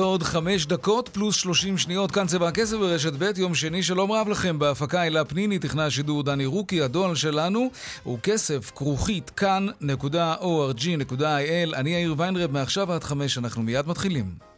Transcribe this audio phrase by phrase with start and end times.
[0.00, 4.28] ועוד חמש דקות פלוס שלושים שניות, כאן צבע הכסף ברשת ב', יום שני, שלום רב
[4.28, 4.58] לכם.
[4.58, 7.70] בהפקה אלה פניני, תכנן השידור דני רוקי, הדואל שלנו
[8.02, 11.14] הוא כסף כרוכית כאן.org.il.
[11.74, 14.49] אני יאיר ויינרב, מעכשיו עד חמש, אנחנו מיד מתחילים.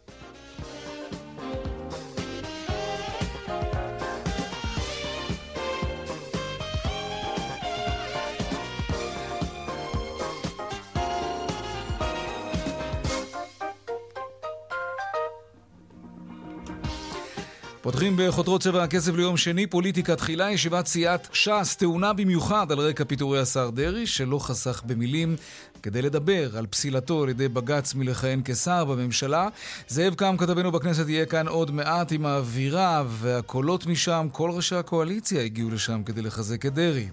[18.03, 23.05] פותחים בחותרות צבע הכסף ליום שני, פוליטיקה תחילה, ישיבת סיעת ש"ס טעונה במיוחד על רקע
[23.05, 25.36] פיטורי השר דרעי, שלא חסך במילים
[25.83, 29.48] כדי לדבר על פסילתו על ידי בג"ץ מלכהן כשר בממשלה.
[29.89, 34.28] זאב קם, כתבנו בכנסת, יהיה כאן עוד מעט עם האווירה והקולות משם.
[34.33, 37.09] כל ראשי הקואליציה הגיעו לשם כדי לחזק את דרעי.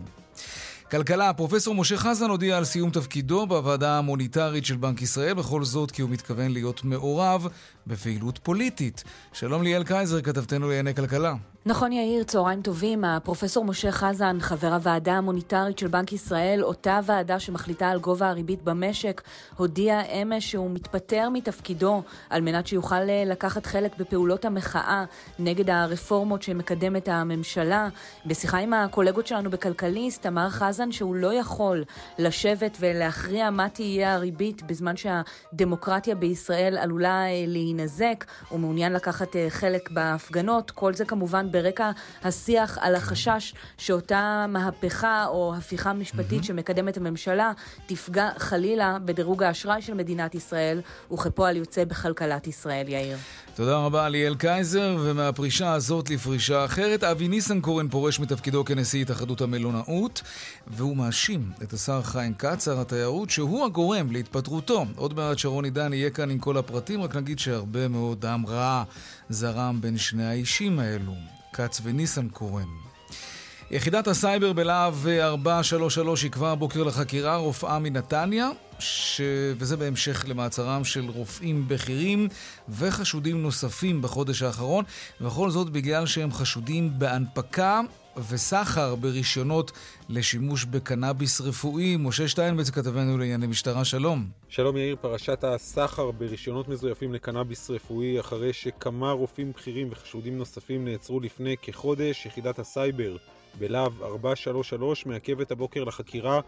[0.91, 5.91] כלכלה, פרופסור משה חזן הודיע על סיום תפקידו בוועדה המוניטרית של בנק ישראל, בכל זאת
[5.91, 7.47] כי הוא מתכוון להיות מעורב
[7.87, 9.03] בפעילות פוליטית.
[9.33, 11.33] שלום ליאל קייזר, כתבתנו לענייני כלכלה.
[11.69, 13.05] נכון יאיר, צהריים טובים.
[13.05, 18.63] הפרופסור משה חזן, חבר הוועדה המוניטרית של בנק ישראל, אותה ועדה שמחליטה על גובה הריבית
[18.63, 19.21] במשק,
[19.57, 25.05] הודיע אמש שהוא מתפטר מתפקידו על מנת שיוכל אה, לקחת חלק בפעולות המחאה
[25.39, 27.87] נגד הרפורמות שמקדמת הממשלה.
[28.25, 31.83] בשיחה עם הקולגות שלנו בכלכליסט, אמר חזן שהוא לא יכול
[32.19, 38.25] לשבת ולהכריע מה תהיה הריבית בזמן שהדמוקרטיה בישראל עלולה אה, להינזק.
[38.49, 40.71] הוא מעוניין לקחת אה, חלק בהפגנות.
[40.71, 41.91] כל זה כמובן ברקע
[42.23, 46.45] השיח על החשש שאותה מהפכה או הפיכה משפטית mm-hmm.
[46.45, 47.51] שמקדמת הממשלה
[47.85, 50.81] תפגע חלילה בדירוג האשראי של מדינת ישראל,
[51.13, 53.17] וכפועל יוצא בכלכלת ישראל, יאיר.
[53.55, 60.21] תודה רבה ליאל קייזר, ומהפרישה הזאת לפרישה אחרת, אבי ניסנקורן פורש מתפקידו כנשיא התאחדות המלונאות,
[60.67, 64.85] והוא מאשים את השר חיים כץ, שר התיירות, שהוא הגורם להתפטרותו.
[64.95, 68.83] עוד מעט שרון עידן יהיה כאן עם כל הפרטים, רק נגיד שהרבה מאוד דם רע
[69.29, 71.13] זרם בין שני האישים האלו.
[71.53, 72.67] כץ וניסנקורן.
[73.71, 79.21] יחידת הסייבר בלהב 433 עיכבה הבוקר לחקירה רופאה מנתניה, ש...
[79.57, 82.27] וזה בהמשך למעצרם של רופאים בכירים
[82.69, 84.85] וחשודים נוספים בחודש האחרון,
[85.21, 87.81] וכל זאת בגלל שהם חשודים בהנפקה
[88.29, 89.71] וסחר ברישיונות
[90.09, 91.97] לשימוש בקנאביס רפואי.
[91.99, 94.25] משה שטיינבץ כתבנו לענייני משטרה, שלום.
[94.49, 101.19] שלום יאיר, פרשת הסחר ברישיונות מזויפים לקנאביס רפואי אחרי שכמה רופאים בכירים וחשודים נוספים נעצרו
[101.19, 103.17] לפני כחודש, יחידת הסייבר
[103.59, 106.39] בלהב 433 מעכבת הבוקר לחקירה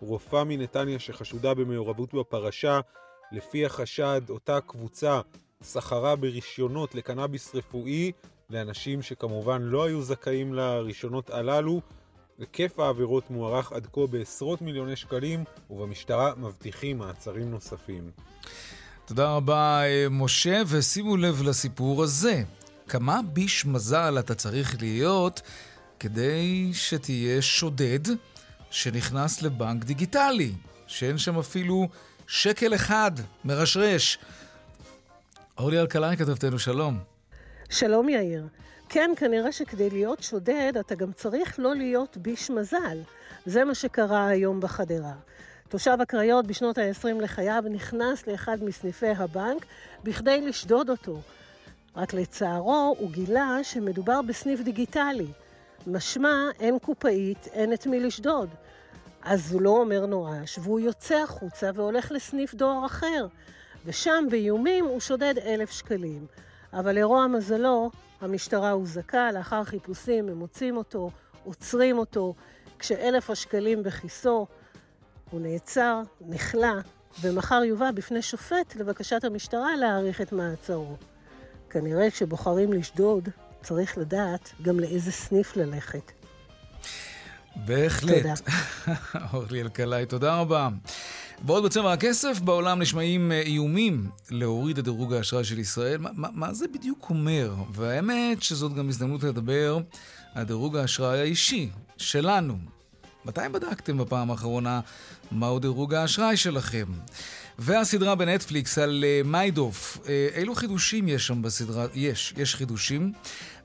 [0.00, 2.80] רופאה מנתניה שחשודה במעורבות בפרשה.
[3.32, 5.20] לפי החשד, אותה קבוצה
[5.62, 8.12] סחרה ברישיונות לקנאביס רפואי
[8.50, 11.80] לאנשים שכמובן לא היו זכאים לרישיונות הללו.
[12.38, 18.10] היקף העבירות מוערך עד כה בעשרות מיליוני שקלים, ובמשטרה מבטיחים מעצרים נוספים.
[19.04, 22.42] תודה רבה, אה, משה, ושימו לב לסיפור הזה.
[22.88, 25.42] כמה ביש מזל אתה צריך להיות
[26.00, 28.00] כדי שתהיה שודד
[28.70, 30.52] שנכנס לבנק דיגיטלי,
[30.86, 31.88] שאין שם אפילו
[32.26, 33.10] שקל אחד
[33.44, 34.18] מרשרש.
[35.58, 37.17] אורלי אלקלעי כתבתנו, שלום.
[37.70, 38.46] שלום יאיר.
[38.88, 42.98] כן, כנראה שכדי להיות שודד אתה גם צריך לא להיות ביש מזל.
[43.46, 45.12] זה מה שקרה היום בחדרה.
[45.68, 49.66] תושב הקריות בשנות ה-20 לחייו נכנס לאחד מסניפי הבנק
[50.04, 51.20] בכדי לשדוד אותו.
[51.96, 55.32] רק לצערו הוא גילה שמדובר בסניף דיגיטלי.
[55.86, 58.48] משמע אין קופאית, אין את מי לשדוד.
[59.22, 63.26] אז הוא לא אומר נואש, והוא יוצא החוצה והולך לסניף דואר אחר.
[63.86, 66.26] ושם באיומים הוא שודד אלף שקלים.
[66.72, 71.10] אבל לרוע מזלו, המשטרה הוזעקה, לאחר חיפושים הם מוצאים אותו,
[71.44, 72.34] עוצרים אותו,
[72.78, 74.46] כשאלף השקלים בכיסו,
[75.30, 76.74] הוא נעצר, נכלא,
[77.20, 80.96] ומחר יובא בפני שופט לבקשת המשטרה להאריך את מעצרו.
[81.70, 83.28] כנראה כשבוחרים לשדוד,
[83.62, 86.12] צריך לדעת גם לאיזה סניף ללכת.
[87.56, 88.16] בהחלט.
[88.16, 88.34] תודה.
[89.32, 90.68] אורלי אלקלעי, תודה רבה.
[91.42, 95.98] בעוד בצבע הכסף, בעולם נשמעים אה, איומים להוריד את דירוג האשראי של ישראל.
[95.98, 97.54] מה, מה, מה זה בדיוק אומר?
[97.72, 99.78] והאמת שזאת גם הזדמנות לדבר
[100.34, 102.58] על דירוג האשראי האישי שלנו.
[103.24, 104.80] מתי בדקתם בפעם האחרונה
[105.32, 106.86] מהו דירוג האשראי שלכם?
[107.58, 111.86] והסדרה בנטפליקס על uh, מיידוף, uh, אילו חידושים יש שם בסדרה?
[111.94, 113.12] יש, יש חידושים.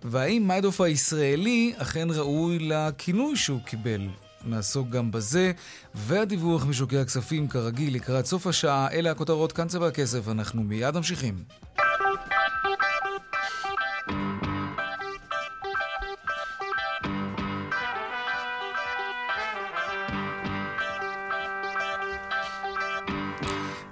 [0.03, 4.07] והאם מיידוף הישראלי אכן ראוי לכינוי שהוא קיבל?
[4.45, 5.51] נעסוק גם בזה,
[5.95, 8.91] והדיווח משוקי הכספים כרגיל לקראת סוף השעה.
[8.91, 11.35] אלה הכותרות כאן צבע הכסף, אנחנו מיד ממשיכים.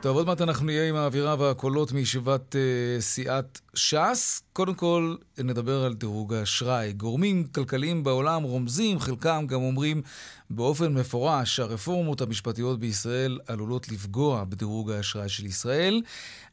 [0.02, 4.42] טוב, עוד מעט אנחנו נהיה עם האווירה והקולות מישיבת uh, סיעת ש"ס.
[4.54, 6.94] קודם כל, נדבר על דירוג האשראי.
[6.94, 10.02] גורמים כלכליים בעולם רומזים, חלקם גם אומרים
[10.50, 16.02] באופן מפורש שהרפורמות המשפטיות בישראל עלולות לפגוע בדירוג האשראי של ישראל.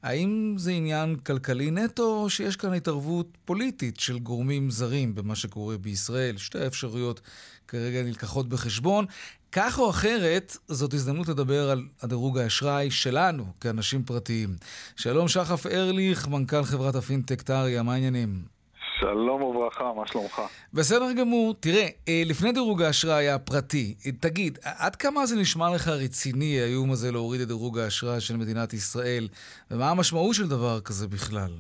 [0.03, 5.79] האם זה עניין כלכלי נטו, או שיש כאן התערבות פוליטית של גורמים זרים במה שקורה
[5.79, 6.37] בישראל?
[6.37, 7.21] שתי האפשרויות
[7.69, 9.07] כרגע נלקחות בחשבון.
[9.53, 14.49] כך או אחרת, זאת הזדמנות לדבר על הדירוג האשראי שלנו כאנשים פרטיים.
[14.97, 18.43] שלום שחף ארליך, מנכ"ל חברת הפינטק טריה, מה העניינים?
[19.01, 20.43] שלום וברכה, מה שלומך?
[20.75, 21.55] בסדר גמור.
[21.61, 26.91] תראה, אה, לפני דירוג האשראי הפרטי, אה, תגיד, עד כמה זה נשמע לך רציני, האיום
[26.91, 29.29] הזה להוריד את דירוג האשראי של מדינת ישראל,
[29.71, 31.51] ומה המשמעות של דבר כזה בכלל?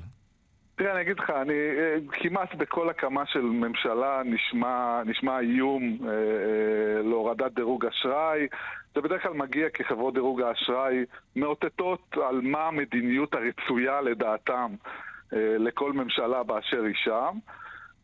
[0.78, 6.08] תראה, אני אגיד לך, אני אה, כמעט בכל הקמה של ממשלה נשמע, נשמע איום אה,
[6.08, 8.46] אה, להורדת דירוג אשראי.
[8.94, 11.04] זה בדרך כלל מגיע כי חברות דירוג האשראי
[11.36, 14.74] מאותתות על מה המדיניות הרצויה לדעתם
[15.32, 17.38] אה, לכל ממשלה באשר היא שם.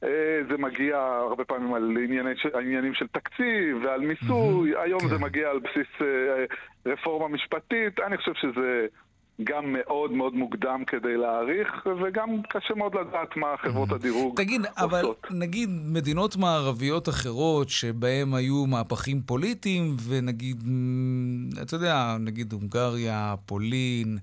[0.04, 2.30] אה, זה מגיע הרבה פעמים על ענייני,
[2.60, 5.06] עניינים של תקציב ועל מיסוי, היום כן.
[5.08, 6.44] זה מגיע על בסיס אה,
[6.86, 8.86] רפורמה משפטית, אני חושב שזה
[9.44, 14.78] גם מאוד מאוד מוקדם כדי להעריך, וגם קשה מאוד לדעת מה חברות הדירוג תגיד, עושות.
[14.78, 20.62] אבל נגיד מדינות מערביות אחרות שבהן היו מהפכים פוליטיים, ונגיד,
[21.62, 24.18] אתה יודע, נגיד הונגריה, פולין,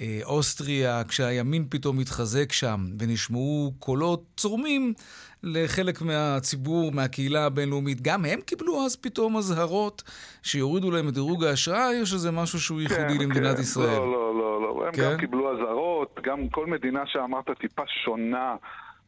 [0.00, 4.94] אה, אוסטריה, כשהימין פתאום התחזק שם, ונשמעו קולות צורמים
[5.42, 10.02] לחלק מהציבור, מהקהילה הבינלאומית, גם הם קיבלו אז פתאום אזהרות
[10.42, 13.62] שיורידו להם את דירוג האשראי, או שזה משהו שהוא ייחודי כן, למדינת כן.
[13.62, 13.98] ישראל?
[13.98, 14.86] לא, לא, לא, לא.
[14.86, 15.02] הם כן?
[15.02, 18.56] גם קיבלו אזהרות, גם כל מדינה שאמרת טיפה שונה.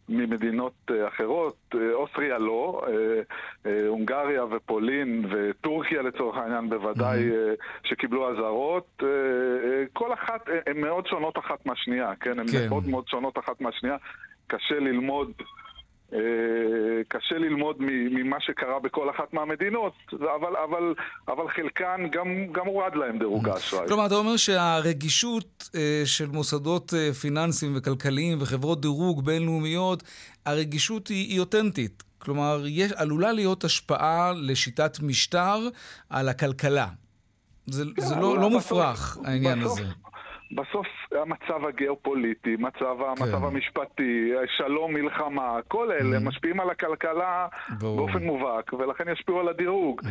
[0.08, 2.86] ממדינות אה, אחרות, אה, אוסטריה לא,
[3.66, 7.88] אה, הונגריה ופולין וטורקיה לצורך העניין בוודאי mm-hmm.
[7.88, 9.02] שקיבלו אזהרות,
[9.92, 12.38] כל אחת, הן מאוד שונות אחת מהשנייה, כן?
[12.38, 12.68] הן כן.
[12.68, 13.96] מאוד מאוד שונות אחת מהשנייה,
[14.46, 15.32] קשה ללמוד
[17.08, 20.94] קשה ללמוד ממה שקרה בכל אחת מהמדינות, אבל, אבל,
[21.28, 23.88] אבל חלקן גם, גם הורד להם דירוג האשראי.
[23.88, 30.02] כלומר, אתה אומר שהרגישות אה, של מוסדות אה, פיננסיים וכלכליים וחברות דירוג בינלאומיות,
[30.46, 32.02] הרגישות היא, היא אותנטית.
[32.18, 35.68] כלומר, יש, עלולה להיות השפעה לשיטת משטר
[36.10, 36.86] על הכלכלה.
[37.66, 39.88] זה, כן, זה לא, לא מופרך, העניין בסוף, הזה.
[40.52, 43.04] בסוף המצב הגיאופוליטי, מצב, כן.
[43.22, 46.20] המצב המשפטי, שלום, מלחמה, כל אלה mm.
[46.20, 47.46] משפיעים על הכלכלה
[47.78, 47.96] בוא.
[47.96, 50.00] באופן מובהק, ולכן ישפיעו על הדירוג.
[50.00, 50.08] Mm.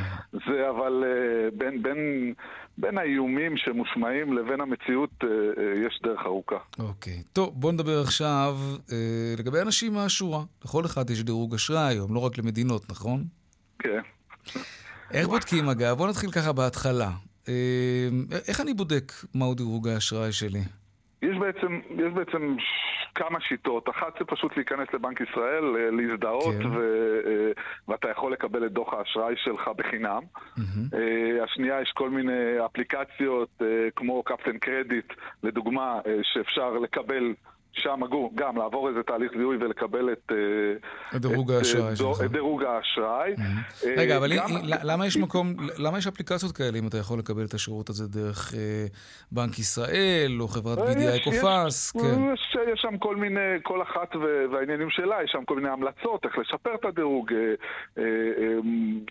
[0.47, 2.33] זה אבל uh, בין, בין,
[2.77, 6.57] בין האיומים שמושמעים לבין המציאות uh, uh, יש דרך ארוכה.
[6.79, 7.23] אוקיי.
[7.33, 8.57] טוב, בוא נדבר עכשיו
[9.37, 10.43] לגבי אנשים מהשורה.
[10.65, 13.23] לכל אחד יש דירוג אשראי היום, לא רק למדינות, נכון?
[13.79, 14.01] כן.
[15.11, 15.97] איך בודקים אגב?
[15.97, 17.09] בוא נתחיל ככה בהתחלה.
[17.47, 20.59] אמ, איך אני בודק מהו דירוג האשראי שלי?
[21.21, 22.55] יש בעצם, יש בעצם
[23.15, 23.89] כמה שיטות.
[23.89, 26.67] אחת זה פשוט להיכנס לבנק ישראל, אה, להזדהות, כן.
[26.67, 26.79] ו,
[27.25, 27.51] אה,
[27.87, 30.21] ואתה יכול לקבל את דוח האשראי שלך בחינם.
[30.35, 30.95] Mm-hmm.
[31.43, 33.61] השנייה, יש כל מיני אפליקציות
[33.95, 35.13] כמו קפטן קרדיט,
[35.43, 37.33] לדוגמה, שאפשר לקבל
[37.73, 37.99] שם
[38.35, 40.31] גם לעבור איזה תהליך זיהוי ולקבל את...
[41.13, 42.21] אה, דירוג האשראי שלך.
[42.25, 43.33] את דירוג האשראי.
[43.33, 43.85] Mm-hmm.
[43.97, 44.31] רגע, אבל
[44.83, 48.53] למה יש מקום, למה יש אפליקציות כאלה אם אתה יכול לקבל את השירות הזה דרך
[48.53, 48.85] אה,
[49.31, 51.91] בנק ישראל או חברת BDI קופס?
[51.91, 52.33] כן.
[52.73, 54.15] יש שם כל מיני, כל אחת
[54.51, 57.31] והעניינים שלה, יש שם כל מיני המלצות, איך לשפר את הדירוג,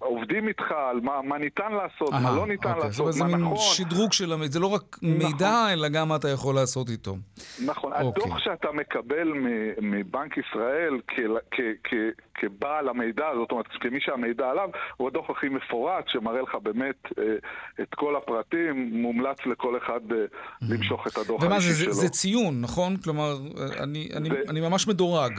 [0.01, 3.57] עובדים איתך על מה ניתן לעשות, מה לא ניתן אוקיי, לעשות, מה נכון.
[3.57, 5.71] זה שדרוג של זה לא רק מידע, נכון.
[5.73, 7.17] אלא גם מה אתה יכול לעשות איתו.
[7.67, 8.52] נכון, הדוח אוקיי.
[8.57, 9.33] שאתה מקבל
[9.83, 11.01] מבנק ישראל
[12.35, 17.25] כבעל המידע, זאת אומרת, כמי שהמידע עליו, הוא הדוח הכי מפורט, שמראה לך באמת אה,
[17.83, 20.17] את כל הפרטים, מומלץ לכל אחד אה,
[20.71, 21.85] למשוך את הדוח האישי שלו.
[21.85, 22.97] ומה, זה ציון, נכון?
[22.97, 23.37] כלומר,
[24.49, 25.33] אני ממש מדורג.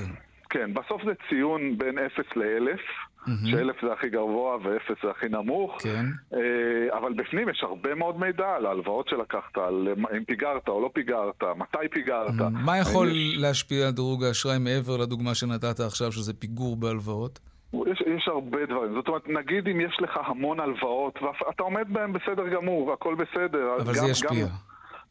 [0.50, 3.13] כן, בסוף זה ציון בין 0 ל-1000.
[3.28, 3.52] Mm-hmm.
[3.52, 5.82] שאלף זה הכי גבוה ואפס זה הכי נמוך.
[5.82, 6.06] כן.
[6.34, 9.88] אה, אבל בפנים יש הרבה מאוד מידע על ההלוואות שלקחת, על
[10.18, 12.30] אם פיגרת או לא פיגרת, מתי פיגרת.
[12.30, 12.66] Mm-hmm.
[12.66, 13.38] מה יכול יש...
[13.38, 17.40] להשפיע על דירוג האשראי מעבר לדוגמה שנתת עכשיו, שזה פיגור בהלוואות?
[17.74, 18.94] יש, יש הרבה דברים.
[18.94, 23.76] זאת אומרת, נגיד אם יש לך המון הלוואות, ואתה עומד בהן בסדר גמור, והכל בסדר.
[23.76, 24.46] אבל גם, זה ישפיע.
[24.46, 24.56] גם,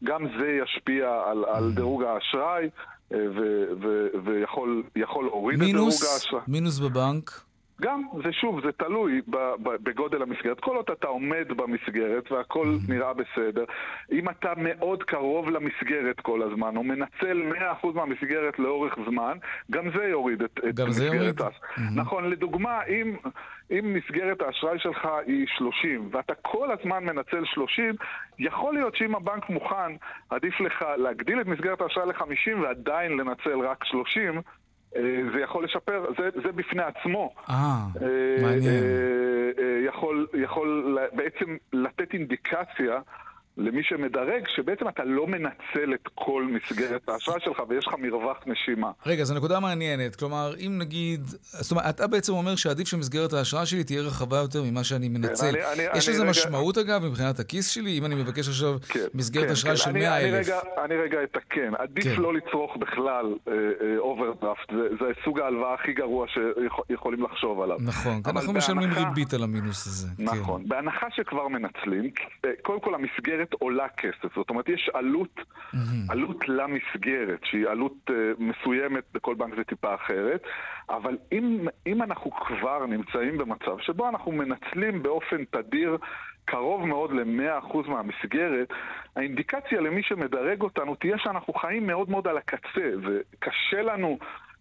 [0.05, 1.75] גם זה ישפיע על, על mm.
[1.75, 2.69] דירוג האשראי,
[3.13, 3.19] אה,
[4.95, 6.43] ויכול להוריד את דירוג האשראי.
[6.49, 7.31] מינוס בבנק?
[7.83, 9.21] גם, זה שוב, זה תלוי
[9.83, 10.61] בגודל המסגרת.
[10.61, 12.93] כל עוד אתה עומד במסגרת והכל mm-hmm.
[12.93, 13.65] נראה בסדר,
[14.13, 17.43] אם אתה מאוד קרוב למסגרת כל הזמן, או מנצל
[17.83, 19.39] 100% מהמסגרת לאורך זמן,
[19.71, 21.43] גם זה יוריד את, את יוריד?
[21.43, 21.53] האס...
[21.53, 21.81] Mm-hmm.
[21.95, 23.17] נכון, לדוגמה, אם,
[23.71, 27.95] אם מסגרת האשראי שלך היא 30, ואתה כל הזמן מנצל 30,
[28.39, 29.93] יכול להיות שאם הבנק מוכן,
[30.31, 34.43] עדיף לך להגדיל את מסגרת האשראי ל-50 ועדיין לנצל רק 30, אה,
[35.35, 37.35] זה יכול לשפר, זה, זה בפני עצמו.
[37.51, 37.55] אה,
[38.03, 38.85] אה מעניין.
[38.85, 43.01] אה, יכול, יכול בעצם לתת אינדיקציה
[43.57, 48.91] למי שמדרג, שבעצם אתה לא מנצל את כל מסגרת האשראי שלך ויש לך מרווח נשימה.
[49.07, 50.17] רגע, זו נקודה מעניינת.
[50.17, 51.21] כלומר, אם נגיד...
[51.41, 55.13] זאת אומרת, אתה בעצם אומר שעדיף שמסגרת האשראי שלי תהיה רחבה יותר ממה שאני כן,
[55.13, 55.53] מנצל.
[55.53, 56.31] כן, אני, יש לזה רגע...
[56.31, 57.99] משמעות, אגב, מבחינת הכיס שלי?
[57.99, 60.49] אם אני מבקש עכשיו כן, מסגרת כן, אשראי כן, של 100 אלף.
[60.85, 61.75] אני רגע אתקן.
[61.79, 62.23] עדיף כן.
[62.23, 63.27] לא לצרוך בכלל
[63.99, 64.71] אוברדרפט.
[64.71, 66.27] אה, אה, זה, זה סוג ההלוואה הכי גרוע
[66.89, 67.77] שיכולים לחשוב עליו.
[67.81, 70.09] נכון, אנחנו משלמים ריבית על המינוס הזה.
[70.19, 70.63] נכון.
[70.63, 70.69] כן.
[70.69, 72.11] בהנחה שכבר מנצלים,
[72.45, 73.42] אה, קודם כל המסגרת...
[73.43, 74.35] המסגרת עולה כסף.
[74.37, 75.79] זאת אומרת, יש עלות, mm-hmm.
[76.09, 80.43] עלות למסגרת, שהיא עלות uh, מסוימת, בכל בנק זה טיפה אחרת,
[80.91, 85.97] אבל אם, אם אנחנו כבר נמצאים במצב שבו אנחנו מנצלים באופן תדיר
[86.45, 88.69] קרוב מאוד ל-100% מהמסגרת,
[89.17, 94.19] האינדיקציה למי שמדרג אותנו תהיה שאנחנו חיים מאוד מאוד על הקצה, וקשה לנו...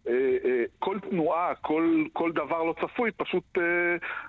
[0.07, 0.13] אה,
[0.45, 3.63] אה, כל תנועה, כל, כל דבר לא צפוי, פשוט אה,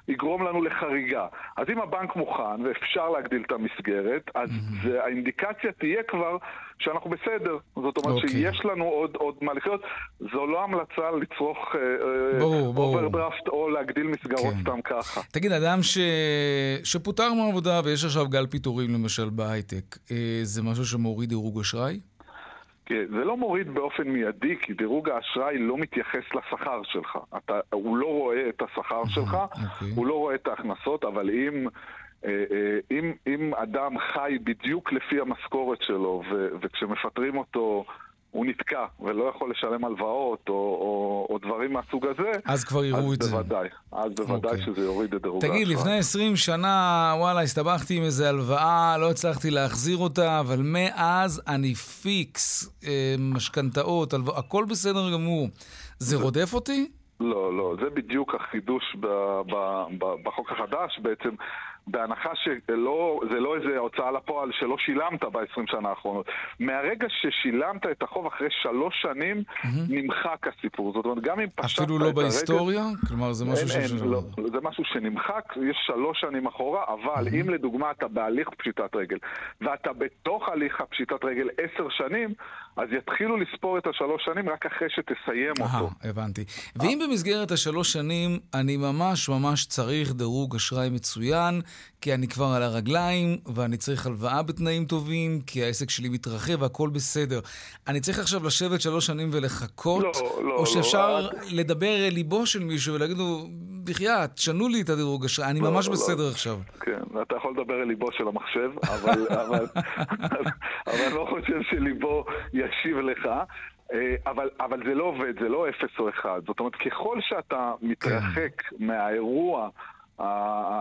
[0.08, 1.26] יגרום לנו לחריגה.
[1.56, 4.88] אז אם הבנק מוכן ואפשר להגדיל את המסגרת, אז mm-hmm.
[4.88, 6.36] זה, האינדיקציה תהיה כבר
[6.78, 7.56] שאנחנו בסדר.
[7.74, 8.22] זאת אומרת okay.
[8.22, 8.28] אוקיי.
[8.28, 9.82] שיש לנו עוד, עוד מה לחיות.
[10.20, 11.58] זו לא המלצה לצרוך
[12.76, 14.54] אוברדרפט או להגדיל מסגרות.
[14.54, 14.60] כן.
[14.60, 15.20] סתם ככה.
[15.32, 15.98] תגיד, אדם ש...
[16.84, 19.96] שפוטר מעבודה ויש עכשיו גל פיטורים למשל בהייטק,
[20.42, 22.00] זה משהו שמוריד דירוג אשראי?
[22.88, 27.18] זה לא מוריד באופן מיידי, כי דירוג האשראי לא מתייחס לשכר שלך.
[27.36, 29.58] אתה, הוא לא רואה את השכר שלך, okay.
[29.74, 29.90] אוקיי.
[29.94, 31.66] הוא לא רואה את ההכנסות, אבל אם,
[32.24, 37.84] אה, אה, אם, אם אדם חי בדיוק לפי המשכורת שלו, ו, וכשמפטרים אותו
[38.32, 43.14] הוא נתקע ולא יכול לשלם הלוואות או, או, או דברים מהסוג הזה, אז כבר יראו
[43.14, 43.30] את זה.
[43.30, 44.54] בוודאי, אז בוודאי okay.
[44.54, 44.74] אוקיי.
[44.74, 45.40] שזה יוריד את דירוג.
[45.40, 51.42] תגיד, לפני 20 שנה, וואלה, הסתבכתי עם איזה הלוואה, לא הצלחתי להחזיר אותה, אבל מאז
[51.48, 55.48] אני פיקס, אה, משכנתאות, הלוואות, הכל בסדר גמור.
[55.98, 56.90] זה, זה רודף אותי?
[57.20, 59.06] לא, לא, זה בדיוק החידוש ב,
[59.46, 61.34] ב, ב, בחוק החדש בעצם.
[61.86, 66.26] בהנחה שזה לא איזה הוצאה לפועל שלא שילמת ב-20 שנה האחרונות.
[66.60, 69.66] מהרגע ששילמת את החוב אחרי שלוש שנים, mm-hmm.
[69.88, 70.92] נמחק הסיפור.
[70.92, 72.84] זאת אומרת, גם אם פשטת אפילו לא בהיסטוריה?
[73.08, 73.92] כלומר, זה משהו אין, ש...
[73.92, 74.22] אין, לא,
[74.52, 77.34] זה משהו שנמחק, יש שלוש שנים אחורה, אבל mm-hmm.
[77.40, 79.18] אם לדוגמה אתה בהליך פשיטת רגל,
[79.60, 82.34] ואתה בתוך הליך הפשיטת רגל עשר שנים,
[82.76, 85.90] אז יתחילו לספור את השלוש שנים רק אחרי שתסיים Aha, אותו.
[86.04, 86.44] הבנתי.
[86.76, 91.60] ואם במסגרת השלוש שנים אני ממש ממש צריך דירוג אשראי מצוין,
[92.00, 96.88] כי אני כבר על הרגליים, ואני צריך הלוואה בתנאים טובים, כי העסק שלי מתרחב והכל
[96.88, 97.40] בסדר.
[97.88, 100.02] אני צריך עכשיו לשבת שלוש שנים ולחכות?
[100.02, 103.48] לא, לא, או שאפשר לא, לדבר אל ליבו של מישהו ולהגיד לו,
[103.84, 106.30] בחייאת, שנו לי את הדירוג אשראי, אני לא, ממש לא, בסדר לא.
[106.30, 106.56] עכשיו.
[106.80, 109.66] כן, אתה יכול לדבר אל ליבו של המחשב, אבל, אבל,
[110.86, 113.26] אבל אני לא חושב שליבו ישיב לך.
[113.92, 116.40] אה, אבל, אבל זה לא עובד, זה לא אפס או אחד.
[116.46, 118.76] זאת אומרת, ככל שאתה מתרחק כן.
[118.78, 119.68] מהאירוע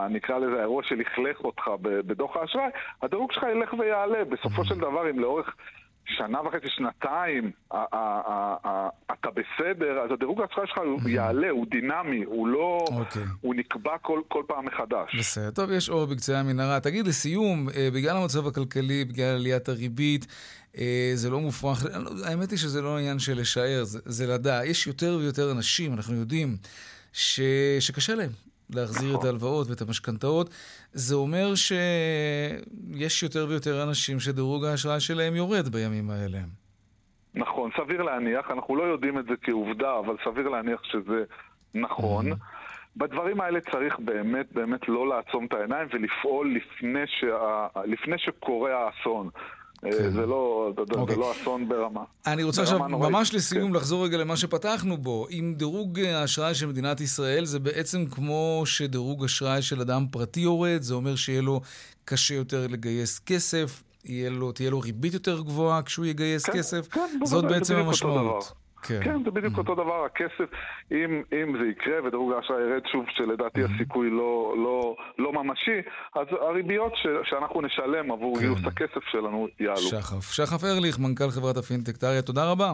[0.10, 2.70] נקרא לזה האירוע שלכלך אותך בדוח האשראי,
[3.02, 4.26] הדירוג שלך ילך ויעלה.
[4.26, 5.56] בסופו של דבר, אם לאורך
[6.06, 7.52] שנה וחצי, שנתיים,
[9.12, 12.86] אתה בסדר, אז הדירוג האשראי שלך הוא יעלה, הוא דינמי, הוא לא...
[12.92, 13.24] אוקיי.
[13.42, 15.16] הוא נקבע כל, פעם מחדש.
[15.20, 15.52] בסדר.
[15.52, 16.80] טוב, יש אור בקצה המנהרה.
[16.80, 20.28] תגיד, לסיום, אה, בגלל המצב הכלכלי, בגלל עליית הריבית,
[20.78, 21.86] אה, זה לא מופרך.
[22.26, 24.62] האמת היא שזה לא עניין של לשער, זה, זה לדע.
[24.66, 26.58] יש יותר ויותר אנשים, אנחנו יודעים,
[27.14, 27.42] ש...
[27.80, 28.51] שקשה להם.
[28.76, 29.20] להחזיר נכון.
[29.20, 30.50] את ההלוואות ואת המשכנתאות,
[30.92, 36.40] זה אומר שיש יותר ויותר אנשים שדירוג האשראי שלהם יורד בימים האלה.
[37.36, 41.24] נכון, סביר להניח, אנחנו לא יודעים את זה כעובדה, אבל סביר להניח שזה
[41.74, 42.32] נכון.
[42.32, 42.36] Mm-hmm.
[42.98, 47.68] בדברים האלה צריך באמת באמת לא לעצום את העיניים ולפעול לפני, שה...
[47.86, 49.30] לפני שקורה האסון.
[49.86, 50.12] אה, כן.
[50.14, 51.16] זה לא, זה אוקיי.
[51.16, 52.04] לא אסון ברמה.
[52.28, 53.76] אני רוצה עכשיו, ממש לסיום, כן.
[53.76, 55.28] לחזור רגע למה שפתחנו בו.
[55.30, 60.82] עם דירוג האשראי של מדינת ישראל, זה בעצם כמו שדירוג אשראי של אדם פרטי יורד,
[60.82, 61.62] זה אומר שיהיה לו
[62.06, 63.84] קשה יותר לגייס כסף,
[64.30, 66.88] לו, תהיה לו ריבית יותר גבוהה כשהוא יגייס כן, כסף.
[66.88, 68.61] כן, זאת בעצם המשמעות.
[68.82, 69.58] כן, כן זה בדיוק mm-hmm.
[69.58, 70.50] אותו דבר, הכסף,
[70.92, 73.76] אם, אם זה יקרה ודירוג האשראי ירד שוב, שלדעתי mm-hmm.
[73.76, 75.80] הסיכוי לא, לא, לא ממשי,
[76.16, 78.42] אז הריביות ש, שאנחנו נשלם עבור כן.
[78.42, 79.78] גיוס הכסף שלנו יעלו.
[79.78, 80.32] שחף.
[80.32, 82.74] שחף ארליך, מנכ"ל חברת הפינטק טריה, תודה רבה.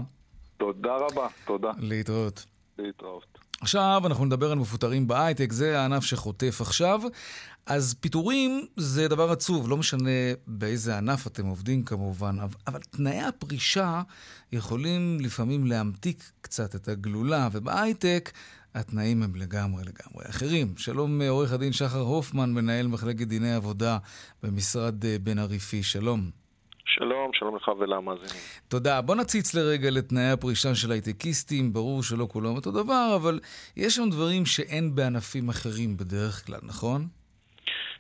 [0.58, 1.72] תודה רבה, תודה.
[1.80, 2.46] להתראות.
[2.78, 3.37] להתראות.
[3.62, 7.02] עכשיו אנחנו נדבר על מפוטרים בהייטק, זה הענף שחוטף עכשיו.
[7.66, 10.10] אז פיטורים זה דבר עצוב, לא משנה
[10.48, 12.38] באיזה ענף אתם עובדים כמובן,
[12.68, 14.02] אבל תנאי הפרישה
[14.52, 18.32] יכולים לפעמים להמתיק קצת את הגלולה, ובהייטק
[18.76, 20.74] התנאים הם לגמרי לגמרי אחרים.
[20.78, 23.98] שלום עורך הדין שחר הופמן, מנהל מחלקת דיני עבודה
[24.44, 26.47] במשרד אה, בן אריפי, שלום.
[26.88, 28.42] שלום, שלום לך ולמאזינים.
[28.68, 29.02] תודה.
[29.02, 31.74] בוא נציץ לרגע לתנאי הפרישה של הייטקיסטים.
[31.74, 33.40] ברור שלא כולם אותו דבר, אבל
[33.78, 37.02] יש שם דברים שאין בענפים אחרים בדרך כלל, נכון?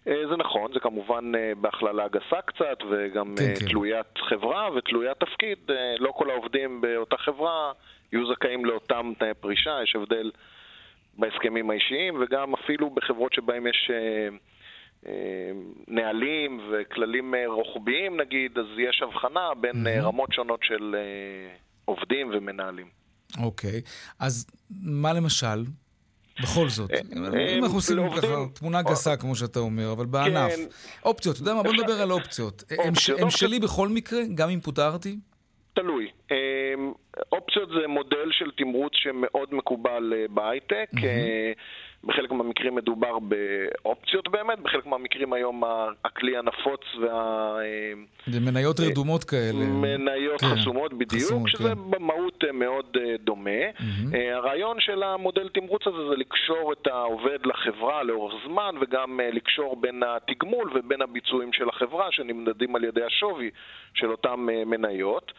[0.07, 3.65] אה, זה נכון, זה כמובן אה, בהכללה גסה קצת, וגם כן, כן.
[3.65, 5.59] תלוית חברה ותלוית תפקיד.
[5.99, 7.71] לא כל העובדים באותה חברה
[8.13, 10.31] יהיו זכאים לאותם תנאי פרישה, יש הבדל
[11.17, 13.91] בהסכמים האישיים, וגם אפילו בחברות שבהן יש...
[15.07, 15.11] אה,
[15.87, 20.03] נהלים וכללים אה, רוחביים נגיד, אז יש הבחנה בין mm-hmm.
[20.03, 20.95] רמות שונות של
[21.85, 22.87] עובדים ומנהלים.
[23.43, 24.15] אוקיי, okay.
[24.19, 25.63] אז מה למשל?
[26.43, 26.91] בכל זאת,
[27.57, 30.55] אם אנחנו עושים ככה תמונה גסה, כמו שאתה אומר, אבל בענף.
[30.55, 30.61] כן.
[31.05, 31.63] אופציות, אתה יודע מה?
[31.63, 32.63] בוא נדבר על אופציות.
[33.19, 35.17] הם שלי בכל מקרה, גם אם פוטרתי?
[35.73, 36.11] תלוי.
[37.31, 40.89] אופציות זה מודל של תמרוץ שמאוד מקובל בהייטק.
[42.03, 45.63] בחלק מהמקרים מדובר באופציות באמת, בחלק מהמקרים היום
[46.05, 47.57] הכלי הנפוץ וה...
[48.27, 49.65] זה מניות רדומות כאלה.
[49.65, 51.91] מניות כן, חסומות בדיוק, חסומות, שזה כן.
[51.91, 53.49] במהות אה, מאוד אה, דומה.
[53.77, 54.17] Mm-hmm.
[54.33, 60.03] הרעיון של המודל תמרוץ הזה זה לקשור את העובד לחברה לאורך זמן, וגם לקשור בין
[60.03, 63.49] התגמול ובין הביצועים של החברה, שנמדדים על ידי השווי
[63.93, 64.35] של אותן
[64.65, 65.31] מניות.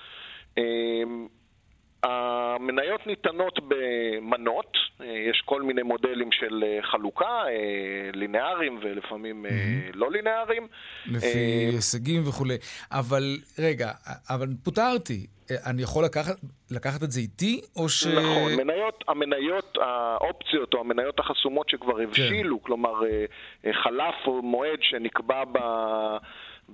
[2.03, 9.91] המניות ניתנות במנות, יש כל מיני מודלים של אה, חלוקה, אה, לינאריים ולפעמים mm-hmm.
[9.95, 10.67] לא לינאריים.
[11.07, 11.39] לפי
[11.73, 12.57] הישגים וכולי.
[12.93, 13.91] אבל רגע,
[14.31, 15.27] אבל פוטרתי.
[15.67, 16.37] אני יכול לקחת,
[16.71, 18.07] לקחת את זה איתי, או ש...
[18.07, 22.03] נכון, מניות, המניות, האופציות או המניות החסומות שכבר כן.
[22.03, 22.67] הבשילו, כן.
[22.67, 22.95] כלומר
[23.83, 25.59] חלף מועד שנקבע ב...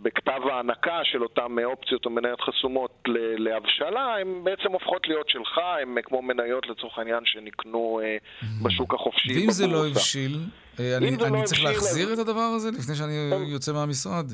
[0.02, 3.02] בכתב ההענקה של אותן אופציות או מניות חסומות
[3.38, 8.16] להבשלה, הן בעצם הופכות להיות שלך, הן כמו מניות לצורך העניין שנקנו אה,
[8.62, 9.40] בשוק החופשי.
[9.40, 10.38] ואם זה לא הבשיל,
[10.80, 13.12] אה, אני, אני לא צריך להחזיר את הדבר הזה לפני שאני
[13.52, 14.26] יוצא מהמשרד?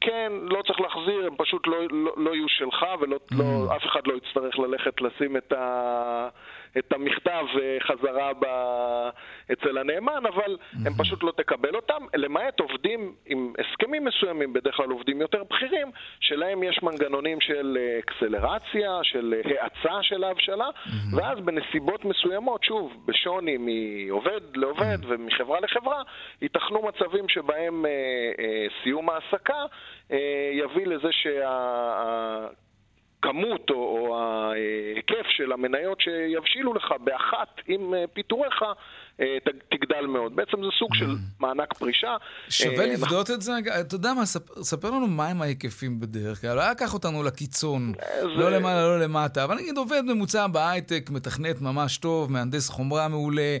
[0.00, 4.14] כן, לא צריך להחזיר, הם פשוט לא, לא, לא יהיו שלך, ואף לא, אחד לא
[4.16, 6.28] יצטרך ללכת לשים את ה...
[6.78, 8.44] את המכתב אה, חזרה ב...
[9.52, 10.56] אצל הנאמן, אבל
[10.86, 15.90] הם פשוט לא תקבל אותם, למעט עובדים עם הסכמים מסוימים, בדרך כלל עובדים יותר בכירים,
[16.20, 20.68] שלהם יש מנגנונים של אה, אקסלרציה, של אה, האצה של ההבשלה,
[21.16, 26.02] ואז בנסיבות מסוימות, שוב, בשוני מעובד לעובד ומחברה לחברה,
[26.42, 27.84] ייתכנו מצבים שבהם
[28.82, 29.64] סיום העסקה
[30.52, 32.46] יביא לזה שה...
[33.24, 38.62] הכמות או, או ההיקף של המניות שיבשילו לך באחת עם אה, פיטוריך
[39.20, 39.26] אה,
[39.70, 40.36] תגדל מאוד.
[40.36, 41.40] בעצם זה סוג של mm.
[41.40, 42.16] מענק פרישה.
[42.48, 43.52] שווה אה, לבדות את זה?
[43.80, 44.26] אתה יודע מה,
[44.62, 46.56] ספר לנו מהם ההיקפים בדרך כלל.
[46.56, 49.44] לא לקח אותנו לקיצון, לא למעלה, לא למטה.
[49.44, 53.56] אבל נגיד עובד ממוצע בהייטק, מתכנת ממש טוב, מהנדס חומרה מעולה,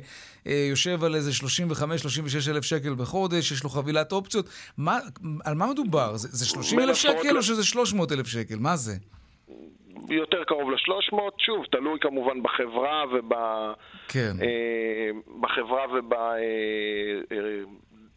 [0.46, 4.48] יושב על איזה 35-36 אלף שקל בחודש, יש לו חבילת אופציות.
[5.44, 6.16] על מה מדובר?
[6.16, 8.56] זה 30 אלף שקל או שזה 300 אלף שקל?
[8.58, 8.94] מה זה?
[10.08, 13.32] יותר קרוב ל-300, שוב, תלוי כמובן בחברה וב...
[14.08, 14.32] כן.
[14.42, 16.14] אה, בחברה וב...
[16.14, 16.36] אה,
[17.32, 17.62] אה,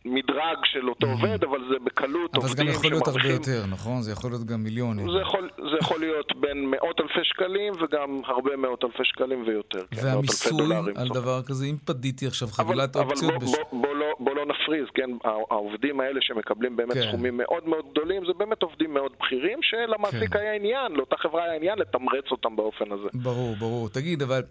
[0.07, 4.01] מדרג של אותו עובד, אבל זה בקלות אבל זה גם יכול להיות הרבה יותר, נכון?
[4.01, 5.11] זה יכול להיות גם מיליונים.
[5.11, 9.85] זה יכול, זה יכול להיות בין מאות אלפי שקלים וגם הרבה מאות אלפי שקלים ויותר.
[9.91, 13.33] כן, והמיסוי על דבר כזה, אם פדיתי עכשיו חבילת אופציות...
[13.33, 13.59] אבל בוא, בש...
[13.71, 13.95] בוא, בוא,
[14.67, 15.09] נפריז, כן?
[15.51, 17.07] העובדים האלה שמקבלים באמת כן.
[17.07, 20.39] סכומים מאוד מאוד גדולים, זה באמת עובדים מאוד בכירים, שלמעסיק כן.
[20.39, 23.09] היה עניין, לאותה חברה היה עניין לתמרץ אותם באופן הזה.
[23.13, 23.89] ברור, ברור.
[23.89, 24.41] תגיד, אבל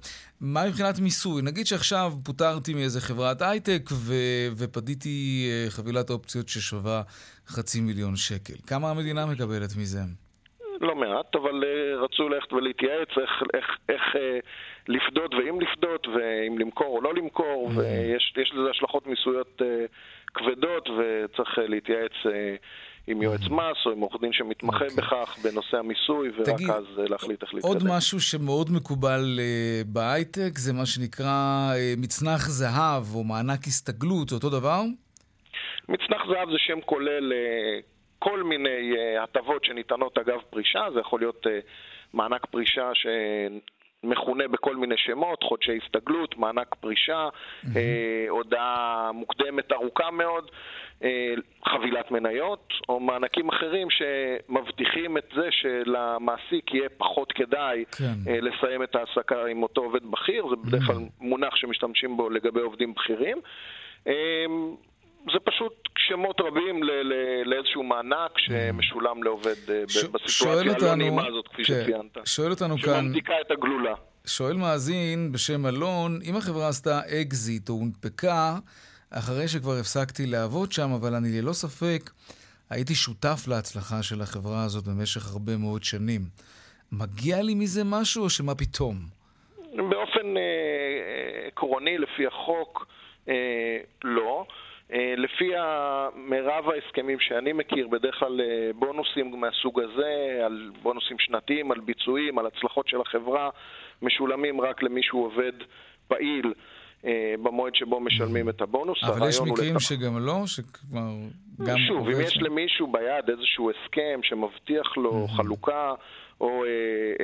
[0.40, 1.42] מה מבחינת מיסוי?
[1.42, 4.14] נגיד שעכשיו פוטרתי מאיזה חברת הייטק ו...
[4.56, 7.02] ופדיתי אה, חבילת אופציות ששווה
[7.48, 8.54] חצי מיליון שקל.
[8.66, 10.00] כמה המדינה מקבלת מזה?
[10.80, 14.18] לא מעט, אבל uh, רצו ללכת ולהתייעץ איך, איך, איך uh,
[14.88, 17.78] לפדות ואם לפדות, ואם למכור או לא למכור, mm-hmm.
[17.78, 19.64] ויש לזה השלכות מיסויות uh,
[20.34, 22.12] כבדות, וצריך להתייעץ
[23.06, 23.52] עם יועץ mm-hmm.
[23.52, 24.90] מס או עם עורך דין שמתמחה okay.
[24.90, 24.96] אוקיי.
[24.96, 27.72] בכך בנושא המיסוי, ורק תגיד, אז להחליט איך להתקדם.
[27.72, 34.28] עוד משהו שמאוד מקובל uh, בהייטק, זה מה שנקרא uh, מצנח זהב או מענק הסתגלות,
[34.28, 34.82] זה אותו דבר?
[35.88, 41.20] מצנח זהב זה שם כולל uh, כל מיני uh, הטבות שניתנות אגב פרישה, זה יכול
[41.20, 41.50] להיות uh,
[42.12, 42.90] מענק פרישה
[44.02, 47.68] מכונה בכל מיני שמות, חודשי הסתגלות, מענק פרישה, mm-hmm.
[48.28, 50.50] הודעה מוקדמת ארוכה מאוד.
[51.04, 51.34] אה,
[51.68, 58.30] חבילת מניות, או מענקים אחרים שמבטיחים את זה שלמעסיק יהיה פחות כדאי כן.
[58.30, 62.60] אה, לסיים את ההעסקה עם אותו עובד בכיר, זה בדרך כלל מונח שמשתמשים בו לגבי
[62.60, 63.38] עובדים בכירים.
[64.06, 64.44] אה,
[65.32, 66.80] זה פשוט שמות רבים
[67.44, 69.54] לאיזשהו מענק שמשולם לעובד
[70.12, 71.82] בסיטואציה הלא נעימה הזאת, כפי כן.
[71.82, 72.18] שציינת.
[72.24, 73.04] שואל אותנו כאן...
[73.04, 73.94] שממתיקה את הגלולה.
[74.26, 78.54] שואל מאזין בשם אלון, אם החברה עשתה אקזיט או הונפקה,
[79.10, 82.10] אחרי שכבר הפסקתי לעבוד שם, אבל אני ללא ספק
[82.70, 86.20] הייתי שותף להצלחה של החברה הזאת במשך הרבה מאוד שנים.
[86.92, 88.96] מגיע לי מזה משהו, או שמה פתאום?
[89.76, 92.86] באופן אה, עקרוני, לפי החוק,
[93.28, 94.46] אה, לא.
[94.92, 95.50] אה, לפי
[96.14, 102.38] מירב ההסכמים שאני מכיר, בדרך כלל אה, בונוסים מהסוג הזה, על בונוסים שנתיים, על ביצועים,
[102.38, 103.50] על הצלחות של החברה,
[104.02, 105.52] משולמים רק למי שהוא עובד
[106.08, 106.52] פעיל.
[107.04, 109.04] אה, במועד שבו משלמים את הבונוס.
[109.04, 109.84] אבל יש מקרים לתח...
[109.84, 111.00] שגם לא, שכבר
[111.66, 111.76] גם...
[111.88, 112.36] שוב, אם יש.
[112.36, 115.26] למישהו ביד איזשהו הסכם שמבטיח לו.
[115.28, 115.94] חלוקה,
[116.40, 116.64] או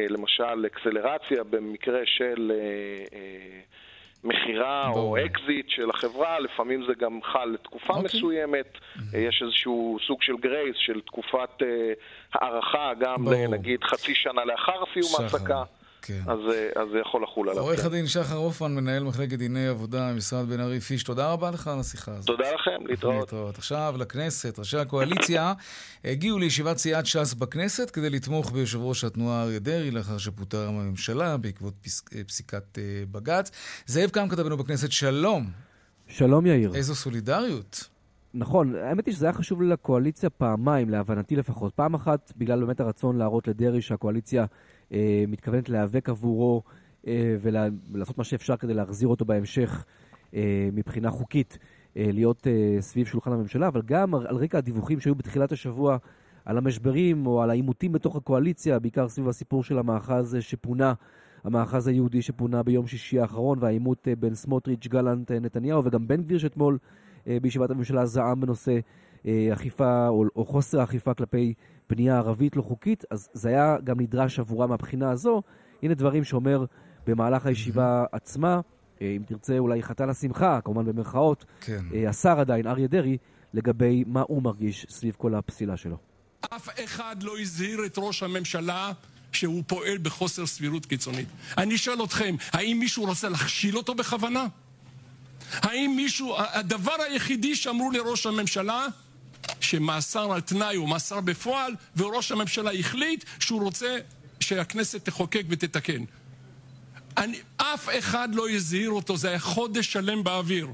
[0.09, 2.53] למשל אקסלרציה במקרה של...
[4.25, 7.97] אה, אה, מכירה או אקזיט של החברה, לפעמים זה גם חל לתקופה אוקיי.
[7.97, 8.19] אוקיי.
[8.19, 9.17] מסוימת, ממ-הממ.
[9.17, 11.65] יש איזשהו סוג של grace, של תקופת אה,
[12.35, 15.63] הארכה, גם נגיד חצי שנה לאחר סיום ההעסקה.
[16.03, 16.21] כן.
[16.27, 17.63] אז, אה, אז זה יכול לחול עליו.
[17.63, 17.87] עורך כן.
[17.87, 21.81] הדין שחר הופמן, מנהל מחלקת דיני עבודה במשרד בן ארי פיש, תודה רבה לך על
[21.81, 22.27] השיחה הזאת.
[22.27, 23.21] תודה לכם, להתראות.
[23.21, 23.59] להתראות.
[23.59, 25.53] עכשיו לכנסת, ראשי הקואליציה
[26.05, 31.37] הגיעו לישיבת סיעת ש"ס בכנסת כדי לתמוך ביושב ראש התנועה אריה דרעי לאחר שפוטר מהממשלה
[31.37, 33.51] בעקבות פסק, אה, פסיקת אה, בג"ץ.
[33.87, 35.47] זאב קם כתבנו בכנסת, שלום.
[36.09, 36.75] שלום יאיר.
[36.75, 37.89] איזו סולידריות.
[38.35, 41.75] נכון, האמת היא שזה היה חשוב לקואליציה פעמיים, להבנתי לפחות.
[41.75, 44.45] פעם אחת, בגלל באמת הרצון להראות לדרעי שהקואליציה
[44.93, 46.63] אה, מתכוונת להיאבק עבורו
[47.07, 49.85] אה, ולעשות מה שאפשר כדי להחזיר אותו בהמשך
[50.35, 51.59] אה, מבחינה חוקית,
[51.97, 55.97] אה, להיות אה, סביב שולחן הממשלה, אבל גם על רקע הדיווחים שהיו בתחילת השבוע
[56.45, 60.95] על המשברים או על העימותים בתוך הקואליציה, בעיקר סביב הסיפור של המאחז שפונה.
[61.45, 66.23] המאחז היהודי שפונה ביום שישי האחרון והעימות אה, בין סמוטריץ', גלנט, אה, נתניהו וגם בן
[66.23, 66.89] גביר שאתמול אה,
[67.27, 68.79] בישיבת הממשלה זעם בנושא
[69.53, 71.55] אכיפה או, או חוסר אכיפה כלפי
[71.91, 75.43] בנייה ערבית לא חוקית, אז זה היה גם נדרש עבורה מהבחינה הזו.
[75.83, 76.65] הנה דברים שאומר
[77.07, 78.61] במהלך הישיבה עצמה,
[79.01, 81.85] אם תרצה אולי חתן השמחה, כמובן במרכאות, כן.
[82.09, 83.17] השר עדיין, אריה דרעי,
[83.55, 85.97] לגבי מה הוא מרגיש סביב כל הפסילה שלו.
[86.41, 88.93] אף אחד לא הזהיר את ראש הממשלה
[89.33, 91.29] שהוא פועל בחוסר סבירות קיצונית.
[91.59, 94.47] אני שואל אתכם, האם מישהו רוצה להכשיל אותו בכוונה?
[95.53, 98.87] האם מישהו, הדבר היחידי שאמרו לראש הממשלה,
[99.61, 103.99] שמאסר על תנאי הוא מאסר בפועל, וראש הממשלה החליט שהוא רוצה
[104.41, 106.05] שהכנסת תחוקק ותתקן.
[107.17, 110.69] אני, אף אחד לא הזהיר אותו, זה היה חודש שלם באוויר.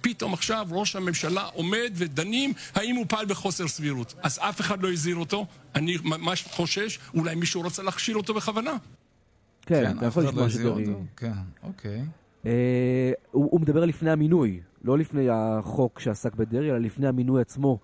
[0.00, 4.14] פתאום עכשיו ראש הממשלה עומד ודנים האם הוא פעל בחוסר סבירות.
[4.22, 8.76] אז אף אחד לא הזהיר אותו, אני ממש חושש, אולי מישהו רוצה להכשיל אותו בכוונה.
[9.66, 10.84] כן, אתה יכול לשמוע שדרי.
[11.16, 12.02] כן, אוקיי.
[12.48, 17.78] אה, הוא מדבר לפני המינוי, לא לפני החוק שעסק בדרעי, אלא לפני המינוי עצמו.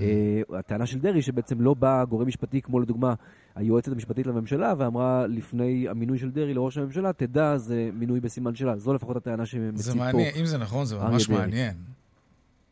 [0.00, 3.14] אה, הטענה של דרעי שבעצם לא בא גורם משפטי כמו לדוגמה
[3.54, 8.76] היועצת המשפטית לממשלה ואמרה לפני המינוי של דרעי לראש הממשלה, תדע, זה מינוי בסימן שלה.
[8.78, 9.98] זו לפחות הטענה שמציג פה.
[9.98, 11.74] מעניין, אם זה נכון, זה ממש מעניין.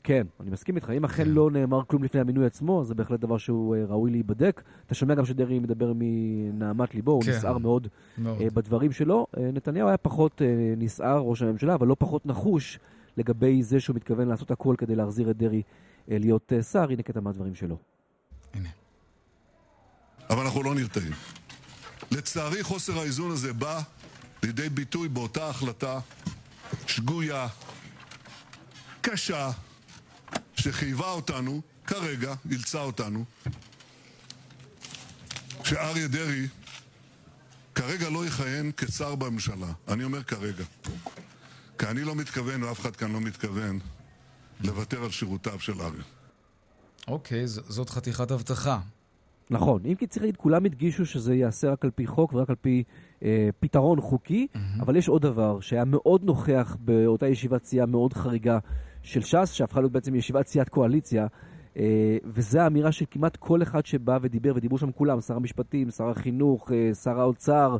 [0.04, 0.90] כן, אני מסכים איתך.
[0.90, 1.30] אם אכן כן.
[1.30, 4.62] לא נאמר כלום לפני המינוי עצמו, זה בהחלט דבר שהוא אה, ראוי להיבדק.
[4.86, 7.30] אתה שומע גם שדרעי מדבר מנהמת ליבו, הוא כן.
[7.30, 7.88] נסער מאוד,
[8.18, 8.20] uh,
[8.54, 9.26] בדברים שלו.
[9.36, 10.42] Uh, נתניהו היה פחות
[10.76, 12.78] נסער, ראש הממשלה, אבל לא פחות נחוש
[13.16, 15.62] לגבי זה שהוא מתכוון לעשות הכל כדי להחזיר את דרעי
[16.08, 16.90] להיות שר.
[16.90, 17.76] הנה קטע מהדברים שלו.
[18.54, 18.68] הנה.
[20.30, 21.12] אבל אנחנו לא נרתעים.
[22.10, 23.80] לצערי חוסר האיזון הזה בא
[24.42, 26.00] לידי ביטוי באותה החלטה
[26.86, 27.48] שגויה,
[29.00, 29.50] קשה,
[30.62, 33.25] שחייבה אותנו, כרגע, אילצה אותנו,
[35.64, 36.46] שאריה דרעי
[37.75, 39.72] כרגע לא יכהן כשר בממשלה.
[39.88, 40.64] אני אומר כרגע.
[41.79, 43.79] כי אני לא מתכוון, ואף אחד כאן לא מתכוון,
[44.61, 46.03] לוותר על שירותיו של אריה.
[47.09, 48.81] אוקיי, זאת חתיכת הבטחה.
[49.51, 52.57] נכון, אם כי צריך להגיד, כולם הדגישו שזה ייעשה רק על פי חוק ורק על
[52.61, 52.83] פי
[53.22, 54.83] אה, פתרון חוקי, mm-hmm.
[54.83, 58.59] אבל יש עוד דבר שהיה מאוד נוכח באותה ישיבת סיעה מאוד חריגה
[59.02, 61.26] של ש"ס, שהפכה להיות בעצם ישיבת סיעת קואליציה,
[61.76, 66.08] אה, וזו האמירה של כמעט כל אחד שבא ודיבר, ודיברו שם כולם, שר המשפטים, שר
[66.08, 67.76] החינוך, אה, שר האוצר,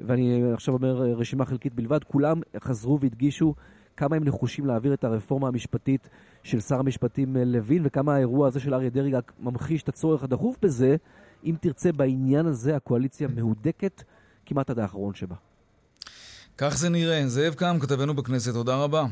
[0.00, 3.54] ואני עכשיו אומר אה, רשימה חלקית בלבד, כולם חזרו והדגישו
[3.96, 6.08] כמה הם נחושים להעביר את הרפורמה המשפטית
[6.42, 10.56] של שר המשפטים לוין, וכמה האירוע הזה של אריה דרעי רק ממחיש את הצורך הדחוף
[10.62, 10.96] בזה.
[11.44, 14.02] אם תרצה, בעניין הזה הקואליציה מהודקת
[14.46, 15.34] כמעט עד האחרון שבה.
[16.58, 17.28] כך זה נראה.
[17.28, 19.06] זאב קם, כתבנו בכנסת, תודה רבה.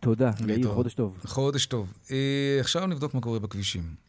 [0.00, 0.74] תודה, יאיר.
[0.74, 1.18] חודש טוב.
[1.24, 1.92] חודש טוב.
[2.10, 4.07] אה, עכשיו נבדוק מה קורה בכבישים.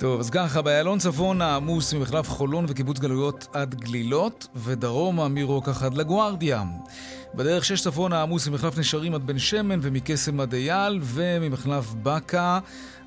[0.00, 5.94] טוב, אז ככה, באיילון צפונה עמוס ממחלף חולון וקיבוץ גלויות עד גלילות, ודרומה מרוקח עד
[5.94, 6.62] לגוארדיה.
[7.34, 12.58] בדרך שש צפונה עמוס ממחלף נשרים עד בן שמן ומקסם עד אייל, וממחלף בקה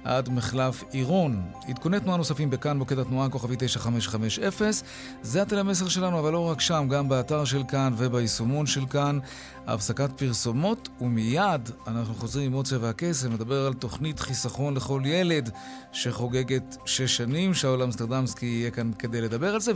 [0.03, 1.41] עד מחלף עירון.
[1.67, 4.43] עדכוני תנועה נוספים בכאן מוקד התנועה כוכבי 9550.
[5.21, 9.19] זה הטלמסר שלנו, אבל לא רק שם, גם באתר של כאן וביישומון של כאן.
[9.67, 15.49] הפסקת פרסומות, ומיד אנחנו חוזרים עם עוד צבע הקסם, נדבר על תוכנית חיסכון לכל ילד
[15.91, 17.53] שחוגגת שש שנים.
[17.53, 19.71] שאול אמסטרדמסקי יהיה כאן כדי לדבר על זה,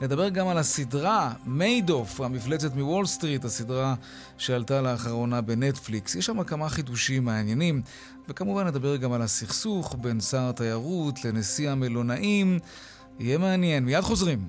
[0.00, 3.94] ונדבר גם על הסדרה מיידוף, המפלצת מוול סטריט, הסדרה
[4.38, 6.14] שעלתה לאחרונה בנטפליקס.
[6.14, 7.82] יש שם כמה חידושים מעניינים,
[8.28, 12.58] וכמובן נדבר גם על הסכסוך בין שר התיירות לנשיא המלונאים.
[13.18, 13.84] יהיה מעניין.
[13.84, 14.48] מיד חוזרים.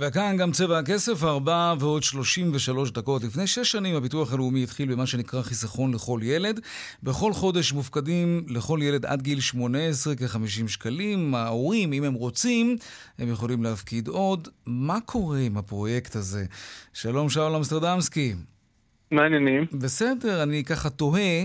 [0.00, 3.24] וכאן גם צבע הכסף, ארבע ועוד 33 דקות.
[3.24, 6.60] לפני שש שנים הביטוח הלאומי התחיל במה שנקרא חיסכון לכל ילד.
[7.02, 11.34] בכל חודש מופקדים לכל ילד עד גיל 18 כ-50 שקלים.
[11.34, 12.76] ההורים, אם הם רוצים,
[13.18, 14.48] הם יכולים להפקיד עוד.
[14.66, 16.46] מה קורה עם הפרויקט הזה?
[16.92, 18.34] שלום, שאול אמסטרדמסקי.
[19.10, 19.66] מה העניינים?
[19.72, 21.42] בסדר, אני ככה תוהה.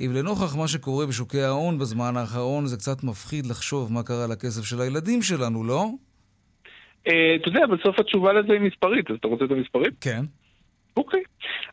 [0.00, 4.64] אם לנוכח מה שקורה בשוקי ההון בזמן האחרון, זה קצת מפחיד לחשוב מה קרה לכסף
[4.64, 5.86] של הילדים שלנו, לא?
[7.08, 9.90] אה, אתה יודע, בסוף התשובה לזה היא מספרית, אז אתה רוצה את המספרים?
[10.00, 10.22] כן.
[10.96, 11.22] אוקיי.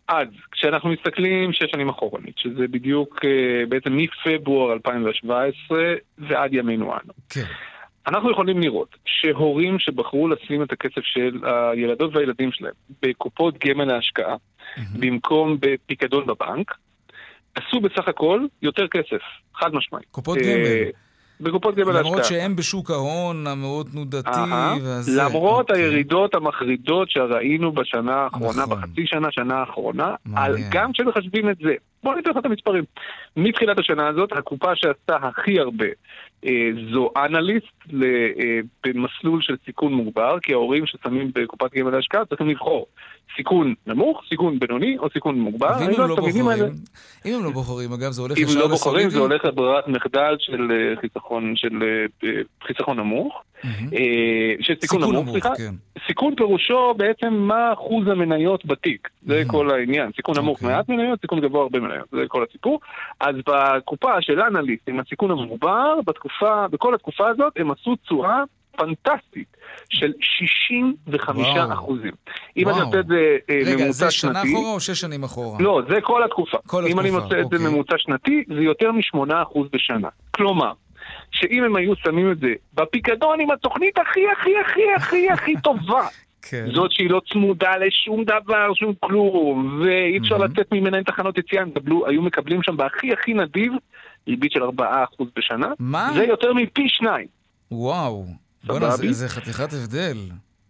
[0.08, 5.78] אז, כשאנחנו מסתכלים שש שנים אחורנית, שזה בדיוק אה, בעצם מפברואר 2017
[6.18, 7.14] ועד ימינו אנו.
[7.30, 7.46] כן.
[8.08, 14.36] אנחנו יכולים לראות שהורים שבחרו לשים את הכסף של הילדות והילדים שלהם בקופות גמל להשקעה,
[15.00, 16.78] במקום בפיקדון בבנק,
[17.56, 19.22] עשו בסך הכל יותר כסף,
[19.56, 20.06] חד משמעית.
[20.12, 20.92] קופות אה, גמל.
[21.42, 22.02] בקופות גמל להשקעה.
[22.02, 24.40] למרות שהם בשוק ההון המאוד תנודתי.
[24.84, 25.24] והזה...
[25.24, 25.84] למרות אוקיי.
[25.84, 28.82] הירידות המחרידות שראינו בשנה האחרונה, נכון.
[28.82, 30.56] בחצי שנה, שנה האחרונה, על.
[30.72, 31.74] גם כשמחשבים את זה.
[32.04, 32.84] בואו ניתן לך את המספרים.
[33.38, 35.86] מתחילת השנה הזאת, הקופה שעשתה הכי הרבה
[36.94, 42.86] זו אנליסט אה, במסלול של סיכון מוגבר, כי ההורים ששמים בקופת גמל להשקעה צריכים לבחור
[43.38, 45.68] סיכון נמוך, סיכון בינוני או סיכון מוגבר.
[45.68, 46.46] ואם אני הם לא האלה- בוחרים,
[47.26, 49.10] אם הם לא בוחרים, אגב, זה הולך אם ישר לא בוחרים לסולידי?
[49.10, 53.44] זה הולך לברירת מחדל של אה, חיסכון, של אה, אה, חיסכון נמוך.
[53.66, 53.70] אה,
[54.62, 55.56] של סיכון סיכון נמוך, נמוך, סליחה.
[55.58, 55.93] כן.
[56.08, 60.12] סיכון פירושו בעצם מה אחוז המניות בתיק, זה כל העניין.
[60.16, 60.76] סיכון נמוך אוקיי.
[60.76, 62.80] מעט מניות, סיכון גבוה הרבה מניות, זה כל הסיפור.
[63.20, 68.44] אז בקופה של אנליסט עם הסיכון המוגבר, בתקופה, בכל התקופה הזאת הם עשו תשואה
[68.78, 69.58] פנטסטית
[69.90, 71.74] של 65 וואו.
[71.74, 72.12] אחוזים.
[72.58, 72.86] אם אני וואו.
[72.88, 74.54] עושה את זה אה, רגע, ממוצע זה שנה שנתי...
[74.54, 75.58] אחורה או שש שנים אחורה?
[75.62, 76.58] לא, זה כל התקופה.
[76.68, 77.70] כל אם אני התקופה, מוצא את זה אוקיי.
[77.70, 80.10] ממוצע שנתי, זה יותר מ-8% בשנה.
[80.32, 80.72] כלומר,
[81.32, 86.08] שאם הם היו שמים את זה בפיקדון עם התוכנית הכי הכי הכי הכי הכי טובה,
[86.42, 86.66] כן.
[86.74, 90.52] זאת שהיא לא צמודה לשום דבר, שום כלום, ואי אפשר מהמם.
[90.52, 93.74] לצאת ממנה עם תחנות יציאה, הם קבלו, היו מקבלים שם בהכי הכי נדיב
[94.28, 94.66] ריבית של 4%
[95.36, 95.68] בשנה.
[95.80, 96.12] מה?
[96.16, 97.28] זה יותר מפי שניים.
[97.72, 98.26] וואו.
[98.64, 99.12] בוא'נה, זה-?
[99.14, 100.18] זה חתיכת הבדל.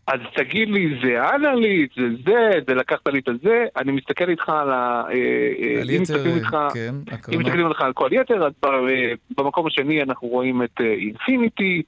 [0.07, 4.49] אז תגיד לי, זה אנליסט, זה זה, זה לקחת לי את הזה, אני מסתכל איתך
[4.49, 5.03] על ה...
[5.09, 5.13] אה,
[5.59, 6.57] אה, על אם יתר, מסתכלים איתך...
[6.73, 7.41] כן, אם הקרנות.
[7.41, 11.81] מסתכלים עליך על כל יתר, אז אה, במקום השני אנחנו רואים את אינפיניטי,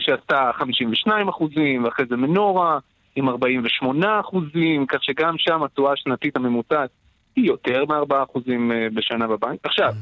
[0.00, 2.78] שעשתה 52 אחוזים, ואחרי זה מנורה
[3.16, 6.90] עם 48 אחוזים, כך שגם שם התשואה השנתית הממוצעת
[7.36, 9.58] היא יותר מ-4 אחוזים בשנה בבנק.
[9.64, 9.92] עכשיו,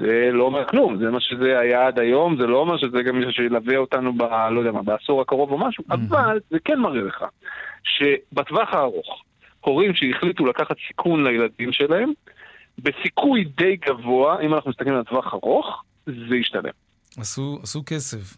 [0.00, 3.16] זה לא אומר כלום, זה מה שזה היה עד היום, זה לא אומר שזה גם
[3.16, 4.22] מישהו שילווה אותנו ב...
[4.50, 7.24] לא יודע מה, בעשור הקרוב או משהו, אבל זה כן מראה לך
[7.82, 9.22] שבטווח הארוך,
[9.60, 12.12] הורים שהחליטו לקחת סיכון לילדים שלהם,
[12.78, 16.70] בסיכוי די גבוה, אם אנחנו מסתכלים על טווח ארוך, זה ישתלם.
[17.18, 18.36] עשו, עשו כסף.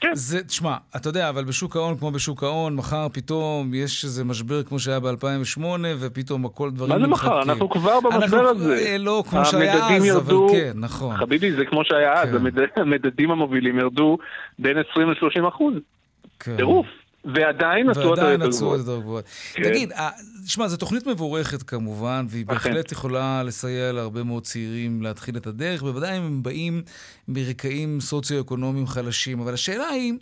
[0.00, 0.10] כן.
[0.14, 4.62] זה, תשמע, אתה יודע, אבל בשוק ההון, כמו בשוק ההון, מחר פתאום יש איזה משבר
[4.62, 5.60] כמו שהיה ב-2008,
[5.98, 7.28] ופתאום הכל דברים מה זה מחר?
[7.28, 7.50] מתחלקים.
[7.50, 8.74] אנחנו כבר במשבר הזה.
[8.78, 11.16] אה, לא כמו שהיה אז, ירדו- אבל כן, נכון.
[11.16, 12.34] חביבי, זה כמו שהיה אז, כן.
[12.36, 14.18] המד- המדדים המובילים ירדו
[14.58, 15.74] בין 20 ל-30 אחוז.
[16.40, 16.56] כן.
[16.56, 16.86] טירוף.
[17.34, 18.88] ועדיין התשואות ועדיין היותר התשואות גבוהות.
[18.88, 19.24] יותר גבוהות.
[19.54, 19.62] כן.
[19.62, 20.10] תגיד, אה,
[20.46, 22.54] תשמע, זו תוכנית מבורכת כמובן, והיא אכן.
[22.54, 26.82] בהחלט יכולה לסייע להרבה מאוד צעירים להתחיל את הדרך, בוודאי אם הם באים
[27.28, 29.40] מרקעים סוציו-אקונומיים חלשים.
[29.40, 30.12] אבל השאלה היא,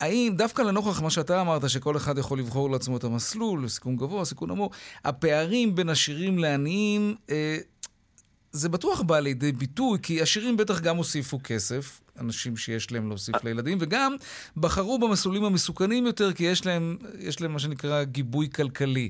[0.00, 4.24] האם דווקא לנוכח מה שאתה אמרת, שכל אחד יכול לבחור לעצמו את המסלול, סיכון גבוה,
[4.24, 4.72] סיכון נמוך,
[5.04, 7.56] הפערים בין עשירים לעניים, אה,
[8.54, 13.44] זה בטוח בא לידי ביטוי, כי עשירים בטח גם הוסיפו כסף, אנשים שיש להם להוסיף
[13.44, 14.12] לילדים, וגם
[14.56, 19.08] בחרו במסלולים המסוכנים יותר, כי יש להם, יש להם מה שנקרא גיבוי כלכלי.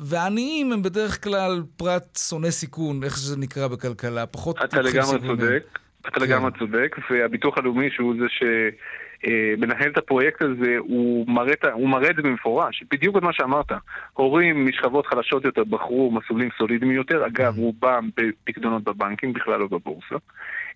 [0.00, 5.78] ועניים הם בדרך כלל פרט שונא סיכון, איך שזה נקרא בכלכלה, פחות אתה לגמרי צודק,
[6.00, 6.20] אתה כן.
[6.20, 8.42] לגמרי צודק, והביטוח הלאומי שהוא זה ש...
[9.26, 13.32] אה, מנהל את הפרויקט הזה, הוא מראה, הוא מראה את זה במפורש, בדיוק את מה
[13.32, 13.72] שאמרת.
[14.12, 17.58] הורים משכבות חלשות יותר בחרו מסלולים סולידיים יותר, אגב.
[17.58, 20.14] רובם בפקדונות בבנקים, בכלל לא בבורסה.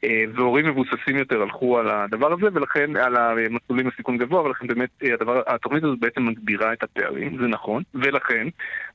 [0.04, 4.90] אה, והורים מבוססים יותר הלכו על הדבר הזה, ולכן, על המסלולים בסיכון גבוה, ולכן באמת
[5.04, 8.48] אה, הדבר, התוכנית הזאת בעצם מגבירה את הפערים, זה נכון, ולכן,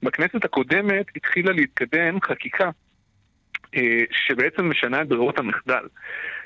[0.03, 2.69] בכנסת הקודמת התחילה להתקדם חקיקה
[4.11, 5.83] שבעצם משנה את ברירות המחדל.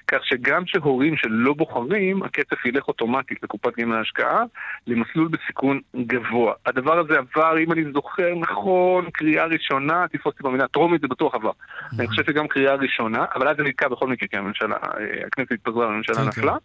[0.07, 4.43] כך שגם שהורים שלא בוחרים, הכסף ילך אוטומטית לקופת גמל ההשקעה
[4.87, 6.53] למסלול בסיכון גבוה.
[6.65, 11.35] הדבר הזה עבר, אם אני זוכר נכון, קריאה ראשונה, תפוס אותי במילה, טרומית זה בטוח
[11.35, 11.51] עבר.
[11.99, 15.51] אני חושב שגם קריאה ראשונה, אבל אז זה נתקע בכל מקרה, כי הממשלה, אה, הכנסת
[15.51, 16.55] התפזרה והממשלה כן, נפלה.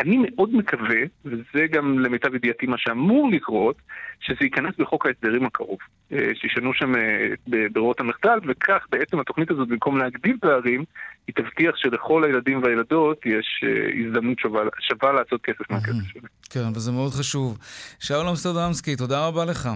[0.00, 3.76] אני מאוד מקווה, וזה גם למיטב ידיעתי מה שאמור לקרות,
[4.20, 5.78] שזה ייכנס בחוק ההסדרים הקרוב.
[6.12, 7.28] אה, שישנו שם אה,
[7.72, 10.84] ברירות המחדל, וכך בעצם התוכנית הזאת, במקום להגדיל פערים,
[11.26, 16.26] היא תבטיח שלכל הילדים והילדות יש אה, הזדמנות שווה, שווה לעשות כסף מהכסף שלהם.
[16.50, 17.58] כן, וזה מאוד חשוב.
[17.98, 19.68] שאול אמסטרדמסקי, תודה רבה לך.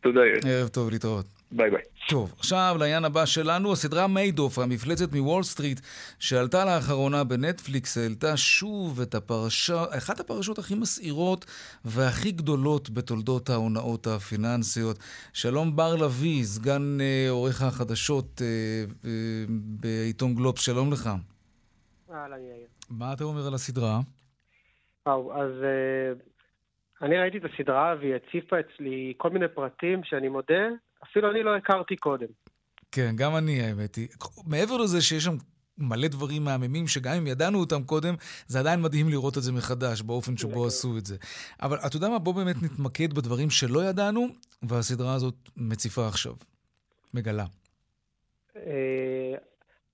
[0.00, 0.40] תודה, יאיר.
[0.46, 1.35] ערב טוב, להתראות.
[1.52, 1.82] ביי ביי.
[2.08, 5.80] טוב, עכשיו לעניין הבא שלנו, הסדרה מיידוף, המפלצת מוול סטריט,
[6.18, 11.44] שעלתה לאחרונה בנטפליקס, העלתה שוב את הפרשה, אחת הפרשות הכי מסעירות
[11.84, 14.98] והכי גדולות בתולדות ההונאות הפיננסיות.
[15.32, 21.10] שלום בר לביא, סגן אה, עורך החדשות אה, אה, בעיתון גלובס, שלום לך.
[22.12, 22.66] אהלן יאיר.
[22.90, 24.00] מה אתה אומר על הסדרה?
[25.06, 26.12] וואו, אז אה,
[27.02, 30.68] אני ראיתי את הסדרה והיא הציפה אצלי כל מיני פרטים שאני מודה,
[31.04, 32.26] אפילו אני לא הכרתי קודם.
[32.92, 34.08] כן, גם אני, האמת היא.
[34.46, 35.36] מעבר לזה שיש שם
[35.78, 38.14] מלא דברים מהממים, שגם אם ידענו אותם קודם,
[38.46, 40.66] זה עדיין מדהים לראות את זה מחדש, באופן שבו.
[40.66, 41.16] עשו את זה.
[41.62, 42.18] אבל אתה יודע מה?
[42.18, 44.26] בוא באמת נתמקד בדברים שלא ידענו,
[44.62, 46.32] והסדרה הזאת מציפה עכשיו.
[47.14, 47.44] מגלה.
[48.56, 49.34] אה,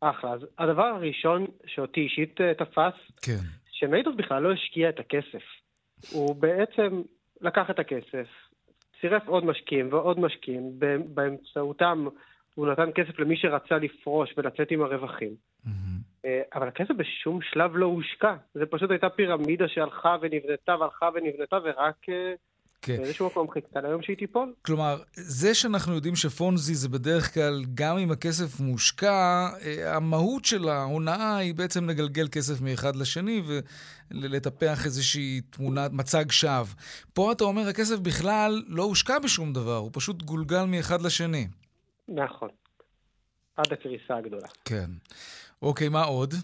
[0.00, 0.32] אחלה.
[0.32, 3.42] אז הדבר הראשון שאותי אישית אה, תפס, כן.
[3.70, 5.42] שמיידוף בכלל לא השקיע את הכסף.
[6.10, 7.02] הוא בעצם
[7.40, 8.28] לקח את הכסף,
[9.02, 10.72] צירף עוד משקיעים ועוד משקיעים,
[11.06, 12.06] באמצעותם
[12.54, 15.34] הוא נתן כסף למי שרצה לפרוש ולצאת עם הרווחים.
[15.66, 16.28] Mm-hmm.
[16.54, 18.34] אבל הכסף בשום שלב לא הושקע.
[18.54, 22.32] זה פשוט הייתה פירמידה שהלכה ונבנתה והלכה ונבנתה, ורק אה,
[22.82, 22.96] כן.
[22.96, 24.52] באיזשהו מקום חיכתה ליום שהיא תיפול.
[24.62, 30.68] כלומר, זה שאנחנו יודעים שפונזי זה בדרך כלל, גם אם הכסף מושקע, אה, המהות של
[30.68, 33.42] ההונאה היא בעצם לגלגל כסף מאחד לשני
[34.10, 36.74] ולטפח איזושהי תמונת, מצג שווא.
[37.14, 41.46] פה אתה אומר, הכסף בכלל לא הושקע בשום דבר, הוא פשוט גולגל מאחד לשני.
[42.08, 42.48] נכון.
[43.56, 44.48] עד הקריסה הגדולה.
[44.64, 44.90] כן.
[45.62, 46.34] אוקיי, מה עוד?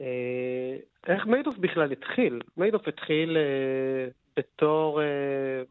[0.00, 0.76] אה,
[1.06, 2.40] איך מיידוף בכלל התחיל?
[2.56, 3.36] מיידוף התחיל...
[3.36, 5.06] אה, בתור אה,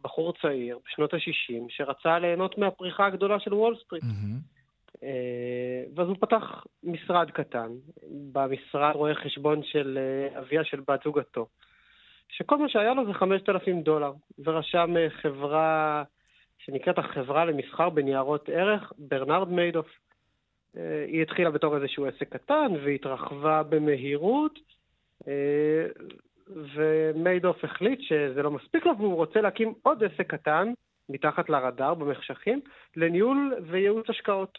[0.04, 4.04] בחור צעיר בשנות ה-60, שרצה ליהנות מהפריחה הגדולה של וול סטריט.
[4.04, 4.56] Mm-hmm.
[5.04, 7.69] אה, ואז הוא פתח משרד קטן,
[8.32, 11.47] במשרד רואה חשבון של אה, אביה של בת זוגתו,
[12.30, 14.13] שכל מה שהיה לו זה 5,000 דולר,
[14.45, 16.04] ורשם אה, חברה
[16.58, 19.88] שנקראת החברה למסחר בניירות ערך, ברנרד מיידוף.
[20.78, 24.60] אה, היא התחילה בתור איזשהו עסק קטן והתרחבה במהירות.
[25.28, 25.86] אה,
[26.47, 30.73] ומיידוף החליט שזה לא מספיק לו והוא רוצה להקים עוד עסק קטן,
[31.10, 32.62] מתחת לרדאר, במחשכים,
[32.95, 34.58] לניהול וייעוץ השקעות.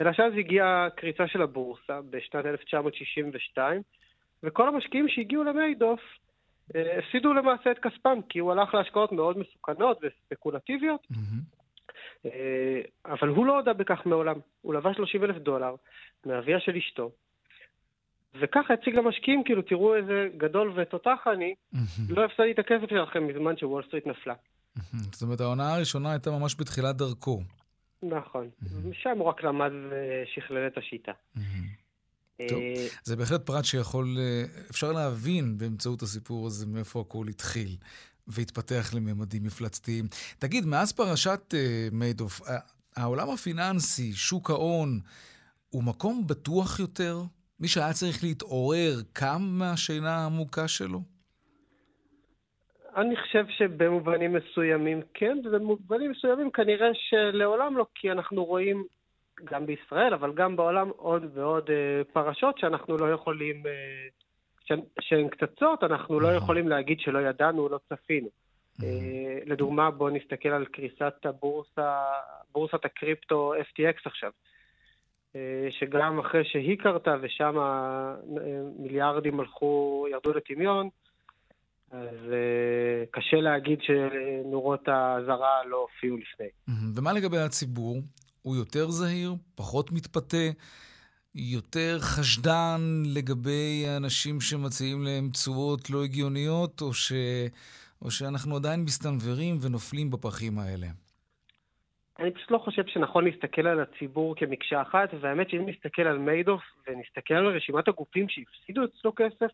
[0.00, 3.82] אלא שאז הגיעה קריצה של הבורסה בשנת 1962,
[4.42, 6.00] וכל המשקיעים שהגיעו למיידוף
[6.76, 12.28] אה, הפסידו למעשה את כספם, כי הוא הלך להשקעות מאוד מסוכנות וספקולטיביות, mm-hmm.
[13.06, 14.36] אבל הוא לא הודה בכך מעולם.
[14.62, 15.74] הוא לבש 30 אלף דולר
[16.26, 17.10] מאביה של אשתו,
[18.40, 21.54] וככה הציג למשקיעים, כאילו, תראו איזה גדול ותותח אני,
[22.08, 24.34] לא הפסדתי את הכסף שלכם מזמן שוול סטריט נפלה.
[25.12, 27.42] זאת אומרת, העונה הראשונה הייתה ממש בתחילת דרכו.
[28.02, 28.48] נכון.
[28.84, 31.12] משם הוא רק למד ושכלל את השיטה.
[32.48, 37.76] טוב, אה, זה בהחלט פרט שיכול, אה, אפשר להבין באמצעות הסיפור הזה מאיפה הכל התחיל
[38.26, 40.04] והתפתח לממדים מפלצתיים.
[40.38, 42.40] תגיד, מאז פרשת uh, מיידוף,
[42.96, 45.00] העולם הפיננסי, שוק ההון,
[45.70, 47.22] הוא מקום בטוח יותר
[47.60, 51.00] מי שהיה צריך להתעורר קם מהשינה העמוקה שלו?
[52.96, 58.84] אני חושב שבמובנים מסוימים כן, ובמובנים מסוימים כנראה שלעולם לא, כי אנחנו רואים
[59.44, 65.82] גם בישראל, אבל גם בעולם עוד ועוד אה, פרשות שאנחנו לא יכולים, אה, שהן קצצות,
[65.82, 68.28] אנחנו לא יכולים להגיד שלא ידענו, לא צפינו.
[68.82, 72.02] אה, לדוגמה, בואו נסתכל על קריסת הבורסה,
[72.52, 74.30] בורסת הקריפטו FTX עכשיו.
[75.36, 77.54] אה, שגם אחרי שהיא קרתה ושם
[78.78, 80.88] מיליארדים הלכו, ירדו לטמיון,
[81.90, 86.46] אז אה, קשה להגיד שנורות האזהרה לא הופיעו לפני.
[86.96, 87.96] ומה לגבי הציבור?
[88.42, 89.34] הוא יותר זהיר?
[89.54, 90.46] פחות מתפתה?
[91.34, 97.12] יותר חשדן לגבי האנשים שמציעים להם תשואות לא הגיוניות, או, ש...
[98.02, 100.86] או שאנחנו עדיין מסתנוורים ונופלים בפחים האלה?
[102.18, 106.62] אני פשוט לא חושב שנכון להסתכל על הציבור כמקשה אחת, והאמת שאם נסתכל על מיידוף
[106.88, 109.50] ונסתכל על רשימת הגופים שהפסידו אצלו כסף,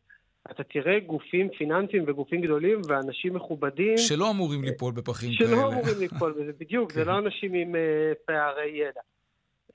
[0.50, 3.96] אתה תראה גופים פיננסיים וגופים גדולים ואנשים מכובדים.
[3.96, 5.58] שלא אמורים ליפול בפחים שלא כאלה.
[5.58, 7.10] שלא אמורים ליפול בזה, בדיוק, זה כן.
[7.10, 7.78] לא אנשים עם uh,
[8.26, 9.00] פערי ידע.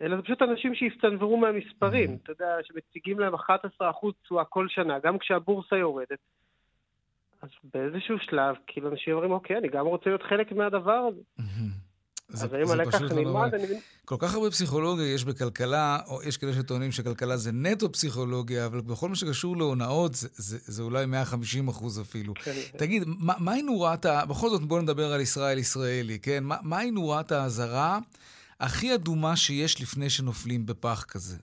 [0.02, 2.10] אלא זה פשוט אנשים שהסתנוורו מהמספרים.
[2.10, 2.24] Mm-hmm.
[2.24, 3.38] אתה יודע, שמציגים להם 11%
[4.24, 6.20] תשואה כל שנה, גם כשהבורסה יורדת.
[7.42, 11.22] אז באיזשהו שלב, כאילו אנשים אומרים, אוקיי, אני גם רוצה להיות חלק מהדבר הזה.
[12.28, 13.66] זה, אז האם הלקח לא נלמד, אני.
[14.06, 18.82] כל כך הרבה פסיכולוגיה יש בכלכלה, או יש כאלה שטוענים שכלכלה זה נטו פסיכולוגיה, אבל
[18.82, 22.34] בכל מה שקשור להונאות, זה, זה, זה אולי 150 אחוז אפילו.
[22.34, 22.52] כן.
[22.78, 24.26] תגיד, מה, מהי נורת ה...
[24.26, 26.44] בכל זאת, בוא נדבר על ישראל ישראלי, כן?
[26.44, 28.00] מה, מהי נורת האזהרה
[28.60, 31.38] הכי אדומה שיש לפני שנופלים בפח כזה?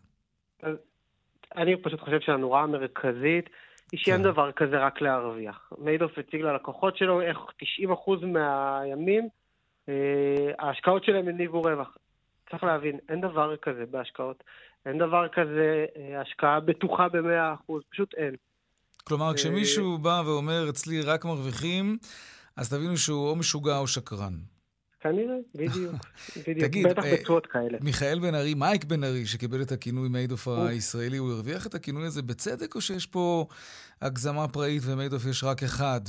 [1.56, 3.50] אני פשוט חושב שהנורה המרכזית
[3.92, 4.22] היא שאין כן.
[4.22, 5.72] דבר כזה רק להרוויח.
[5.78, 7.38] מיידוף הציג ללקוחות שלו איך
[7.82, 9.28] 90% מהימים
[10.58, 11.96] ההשקעות שלהם הניבו רווח.
[12.50, 14.44] צריך להבין, אין דבר כזה בהשקעות.
[14.86, 18.34] אין דבר כזה אה, השקעה בטוחה ב-100%, פשוט אין.
[19.04, 21.98] כלומר, אה, כשמישהו בא ואומר, אצלי רק מרוויחים,
[22.56, 24.34] אז תבינו שהוא או משוגע או שקרן.
[25.00, 25.94] כנראה, בדיוק.
[26.46, 27.78] בדיוק, תגיד, בטח בתשואות כאלה.
[27.80, 32.06] מיכאל בן ארי, מייק בן ארי, שקיבל את הכינוי מיידוף הישראלי, הוא הרוויח את הכינוי
[32.06, 33.46] הזה בצדק, או שיש פה
[34.02, 36.00] הגזמה פראית ומיידוף יש רק אחד?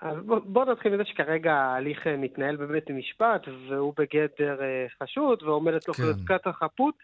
[0.00, 5.42] אז בוא, בוא נתחיל מזה שכרגע ההליך אה, מתנהל בבית המשפט, והוא בגדר אה, חשוד,
[5.42, 6.02] ועומדת לו כן.
[6.02, 6.94] חזקת החפות.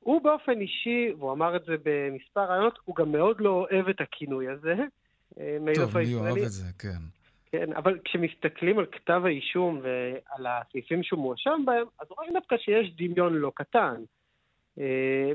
[0.00, 4.00] הוא באופן אישי, והוא אמר את זה במספר רעיונות, הוא גם מאוד לא אוהב את
[4.00, 4.74] הכינוי הזה.
[5.40, 6.98] אה, טוב, מי אוהב את זה, כן.
[7.52, 12.96] כן, אבל כשמסתכלים על כתב האישום ועל הסעיפים שהוא מואשם בהם, אז רואים דווקא שיש
[12.96, 13.94] דמיון לא קטן.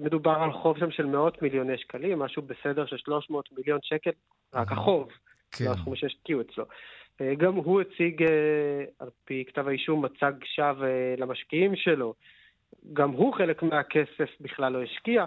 [0.02, 4.10] מדובר על חוב שם של מאות מיליוני שקלים, משהו בסדר של 300 מיליון שקל,
[4.54, 5.10] רק החוב,
[5.52, 5.66] כן.
[5.66, 6.66] לא הסכום שהשקיעו אצלו.
[7.22, 12.14] אה, גם הוא הציג, אה, על פי כתב האישום, מצג שווא אה, למשקיעים שלו.
[12.94, 15.26] גם הוא חלק מהכסף בכלל לא השקיע.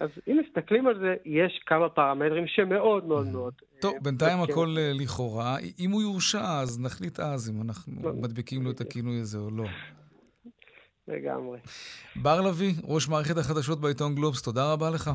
[0.00, 3.54] אז אם מסתכלים על זה, יש כמה פרמטרים שמאוד מאוד מאוד...
[3.80, 5.56] טוב, בינתיים הכל לכאורה.
[5.78, 9.50] אם הוא יורשע, אז נחליט אז אם אנחנו לא, מדביקים לו את הכינוי הזה או
[9.50, 9.64] לא.
[11.08, 11.58] לגמרי.
[12.16, 15.10] בר לביא, ראש מערכת החדשות בעיתון גלובס, תודה רבה לך.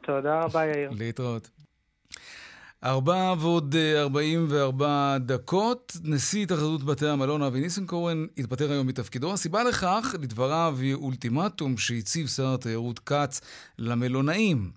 [0.00, 0.90] תודה רבה, יאיר.
[0.98, 1.50] להתראות.
[2.84, 5.92] ארבע ועוד אה, ארבעים וארבע דקות.
[6.04, 9.32] נשיא התאחדות בתי המלון אבי ניסנקורן התפטר היום מתפקידו.
[9.32, 13.40] הסיבה לכך, לדבריו, היא אולטימטום שהציב שר התיירות כץ
[13.78, 14.70] למלונאים.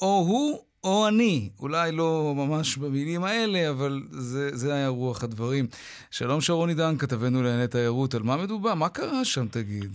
[0.00, 1.48] או הוא או אני.
[1.60, 5.66] אולי לא ממש במילים האלה, אבל זה, זה היה רוח הדברים.
[6.10, 8.14] שלום שרון עידן, כתבנו לענייני תיירות.
[8.14, 8.74] על מה מדובר?
[8.74, 9.92] מה קרה שם, תגיד?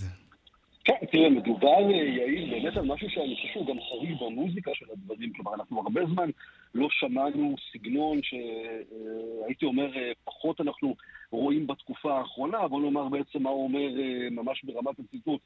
[0.83, 4.85] כן, תראה, מדובר, אה, יעיל, באמת על משהו שאני חושב שהוא גם חריג במוזיקה של
[4.93, 5.33] הדברים.
[5.33, 6.29] כלומר, אנחנו הרבה זמן
[6.75, 10.95] לא שמענו סגנון שהייתי אומר, אה, פחות אנחנו
[11.31, 13.89] רואים בתקופה האחרונה, בוא נאמר בעצם מה הוא אומר
[14.31, 15.41] ממש ברמת הציטוט.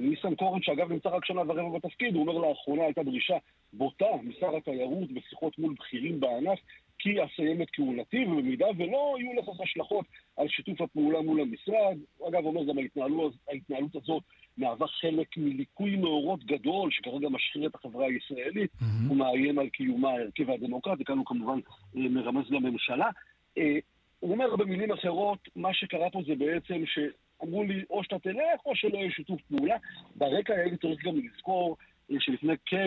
[0.00, 3.36] ניסן קורן, שאגב נמצא רק שנה ורבע בתפקיד, הוא אומר לאחרונה הייתה דרישה
[3.72, 6.58] בוטה משר התיירות בשיחות מול בכירים בענף,
[6.98, 11.96] כי אסיים את כהונתי, ובמידה ולא יהיו לכך השלכות על שיתוף הפעולה מול המשרד.
[12.28, 14.22] אגב, אומר גם ההתנהלות, ההתנהלות הזאת
[14.58, 19.12] מהווה חלק מליקוי מאורות גדול שכרגע משחיר את החברה הישראלית, mm-hmm.
[19.12, 21.58] ומאיים על קיומה הערכי והדמוקרטי, כאן הוא כמובן
[21.96, 23.10] אה, מרמז לממשלה.
[23.58, 23.78] אה,
[24.20, 28.76] הוא אומר במילים אחרות, מה שקרה פה זה בעצם שאמרו לי או שאתה תלך או
[28.76, 29.76] שלא יהיה שיתוף פעולה.
[30.16, 31.76] ברקע הייתי צריך גם לזכור
[32.18, 32.78] שלפני כלא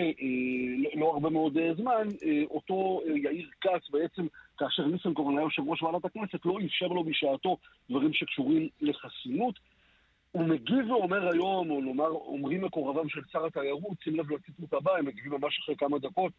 [0.96, 2.08] לא הרבה מאוד זמן,
[2.50, 7.58] אותו יאיר כץ בעצם, כאשר ניסנקורן היה יושב ראש ועדת הכנסת, לא אפשר לו בשעתו
[7.90, 9.60] דברים שקשורים לחסינות.
[10.32, 14.98] הוא מגיב ואומר היום, או נאמר, אומרים מקורביו של שר התיירות, שים לב לציטוט הבא,
[14.98, 16.32] הם מגיבים ממש אחרי כמה דקות,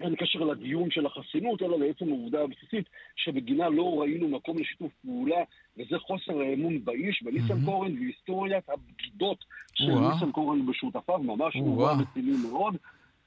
[0.00, 2.84] אין קשר לדיון של החסינות, אלא לעצם העובדה הבסיסית
[3.16, 5.40] שבגינה לא ראינו מקום לשיתוף פעולה,
[5.78, 9.44] וזה חוסר האמון באיש, בניסן קורן והיסטוריית הבגידות
[9.74, 12.76] של ניסן קורן בשותפיו, ממש הוא רציני מאוד.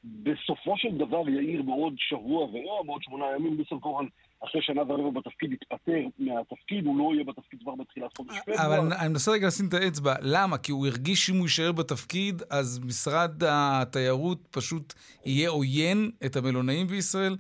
[0.04, 4.06] בסופו של דבר יאיר בעוד שבוע ויום, בעוד שמונה ימים, ניסן קורן
[4.44, 8.66] אחרי שנה ורבע בתפקיד יתפטר מהתפקיד, הוא לא יהיה בתפקיד כבר בתחילת חודש פברואר.
[8.66, 10.58] אבל אני מנסה רגע לשים את האצבע, למה?
[10.58, 14.94] כי הוא הרגיש שאם הוא יישאר בתפקיד, אז משרד התיירות פשוט
[15.26, 17.36] יהיה עוין את המלונאים בישראל?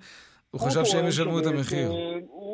[0.51, 1.91] הוא חשב שהם ישלמו את המחיר.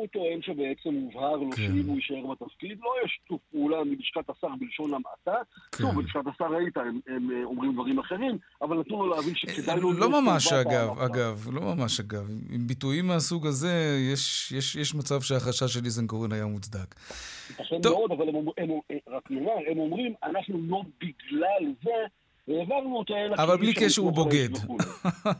[0.00, 1.56] הוא טוען שבעצם הובהר לו כן.
[1.56, 5.42] שאם הוא יישאר בתפקיד, לא יש שיתוף פעולה מלשכת השר בלשון המעטה.
[5.72, 5.78] כן.
[5.78, 9.80] שוב, בלשכת השר ראית, הם, הם אה, אומרים דברים אחרים, אבל נתנו לו להבין שכדאי
[9.80, 9.92] לו...
[9.92, 10.98] לא ממש אגב.
[10.98, 12.30] אגב, לא ממש אגב.
[12.50, 16.94] עם ביטויים מהסוג הזה, יש, יש, יש מצב שהחשש של ניסנקורן היה מוצדק.
[17.50, 17.92] ייתכן טוב.
[17.92, 21.90] מאוד, אבל הם, הם, הם, רק נאמר, הם אומרים, אנחנו לא בגלל זה,
[22.50, 23.34] העברנו אותו אלא...
[23.34, 24.48] אבל כי בלי קשר הוא בוגד.
[24.56, 24.84] וכולי.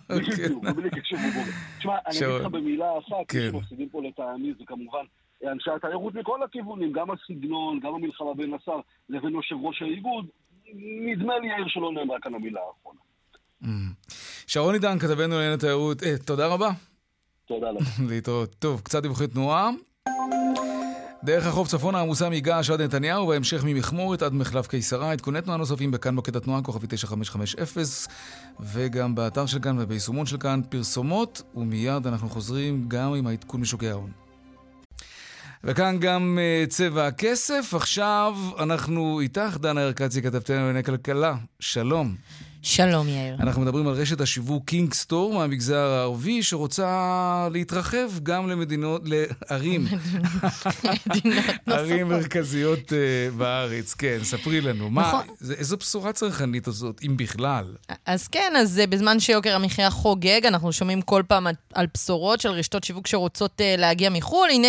[0.18, 1.52] בדיוק, בלי קשר הוא בוגד.
[1.78, 2.40] תשמע, אני אגיד.
[2.40, 3.38] לך במילה אחת, כן.
[3.38, 5.04] מי שמפסידים פה לטעמי זה כמובן
[5.48, 10.26] אנשי התיירות מכל הכיוונים, גם הסגנון, גם המלחמה בין השר לבין יושב ראש האיגוד.
[10.74, 13.00] נדמה לי, יאיר, שלא נאמרה כאן המילה האחרונה.
[14.46, 16.70] שרון עידן, כתבנו לעניין התיירות, אה, תודה רבה.
[17.46, 17.82] תודה לך.
[18.10, 18.54] להתראות.
[18.58, 19.70] טוב, קצת דיווחי תנועה.
[21.24, 25.12] דרך החוף צפונה עמוסה מגעש עד נתניהו, וההמשך ממכמורת עד מחלף קיסרה.
[25.12, 27.84] עדכוני תנועה נוספים בכאן מוקד התנועה, כוכבי 9550,
[28.60, 33.88] וגם באתר של כאן וביישומון של כאן פרסומות, ומיד אנחנו חוזרים גם עם העדכון משוקי
[33.88, 34.10] ההון.
[35.64, 37.74] וכאן גם אה, צבע הכסף.
[37.74, 41.34] עכשיו אנחנו איתך, דנה ארקצי, כתבתנו לענייני כלכלה.
[41.60, 42.14] שלום.
[42.62, 43.34] שלום, יאיר.
[43.40, 46.88] אנחנו מדברים על רשת השיווק קינג סטור מהמגזר הערבי, שרוצה
[47.52, 49.86] להתרחב גם למדינות, לערים,
[51.66, 53.94] ערים מרכזיות אה, בארץ.
[53.94, 54.90] כן, ספרי לנו.
[54.90, 55.34] מה, נכון.
[55.58, 57.64] איזו בשורה צרכנית הזאת, אם בכלל?
[58.06, 62.48] אז כן, אז אה, בזמן שיוקר המחיה חוגג, אנחנו שומעים כל פעם על- בשורות של
[62.50, 64.48] רשתות שיווק שרוצות אה, להגיע מחו"ל.
[64.50, 64.68] הנה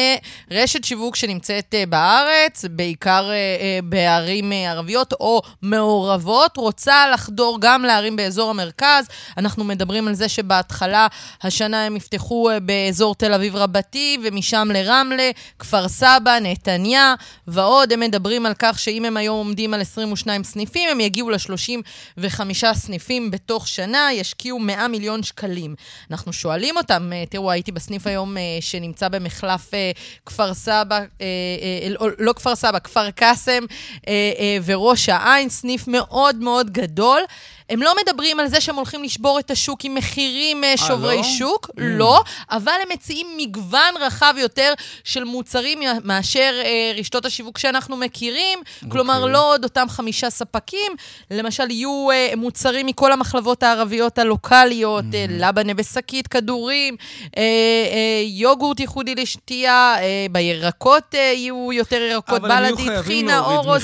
[0.51, 7.57] רשת שיווק שנמצאת אה, בארץ, בעיקר אה, אה, בערים אה, ערביות או מעורבות, רוצה לחדור
[7.61, 9.05] גם לערים באזור המרכז.
[9.37, 11.07] אנחנו מדברים על זה שבהתחלה
[11.43, 15.29] השנה הם יפתחו אה, באזור תל אביב רבתי, ומשם לרמלה,
[15.59, 17.15] כפר סבא, נתניה
[17.47, 17.93] ועוד.
[17.93, 23.31] הם מדברים על כך שאם הם היום עומדים על 22 סניפים, הם יגיעו ל-35 סניפים
[23.31, 25.75] בתוך שנה, ישקיעו 100 מיליון שקלים.
[26.11, 29.71] אנחנו שואלים אותם, אה, תראו, הייתי בסניף היום אה, שנמצא במחלף
[30.25, 30.99] כפר סבא,
[32.19, 33.63] לא, כפר סבא, כפר קאסם
[34.65, 37.21] וראש העין, סניף מאוד מאוד גדול.
[37.71, 41.23] הם לא מדברים על זה שהם הולכים לשבור את השוק עם מחירים אה, שוברי לא?
[41.23, 41.73] שוק, Mm.
[41.83, 48.59] לא, אבל הם מציעים מגוון רחב יותר של מוצרים מאשר אה, רשתות השיווק שאנחנו מכירים.
[48.89, 49.33] כלומר, אוקיי.
[49.33, 50.91] לא עוד אותם חמישה ספקים,
[51.31, 56.95] למשל יהיו אה, מוצרים מכל המחלבות הערביות הלוקאליות, אה, לבנה בשקית, כדורים,
[57.37, 57.47] אה, אה,
[58.25, 62.41] יוגורט ייחודי לשתייה, אה, בירקות אה, יהיו יותר ירקות,
[63.01, 63.83] טחינה, להוריד אורוז.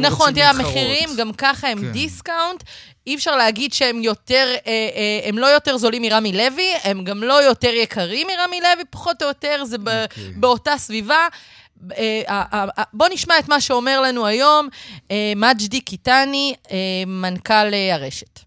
[0.00, 0.50] נכון, תראה.
[0.50, 1.92] המחירים גם ככה הם כן.
[1.92, 2.62] דיסקאונט.
[3.06, 7.22] אי אפשר להגיד שהם יותר, אה, אה, הם לא יותר זולים מרמי לוי, הם גם
[7.22, 10.24] לא יותר יקרים מרמי לוי, פחות או יותר זה ב, אוקיי.
[10.36, 11.28] באותה סביבה.
[11.98, 14.68] אה, בואו נשמע את מה שאומר לנו היום
[15.10, 16.76] אה, מג'די קיטני, אה,
[17.06, 18.40] מנכ"ל הרשת.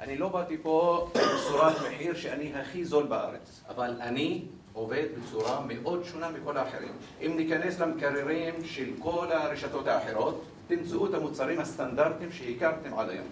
[0.00, 4.42] אני לא באתי פה בצורת מחיר שאני הכי זול בארץ, אבל אני
[4.72, 6.92] עובד בצורה מאוד שונה מכל האחרים.
[7.22, 13.26] אם ניכנס למקררים של כל הרשתות האחרות, תמצאו את המוצרים הסטנדרטיים שהכרתם עד היום.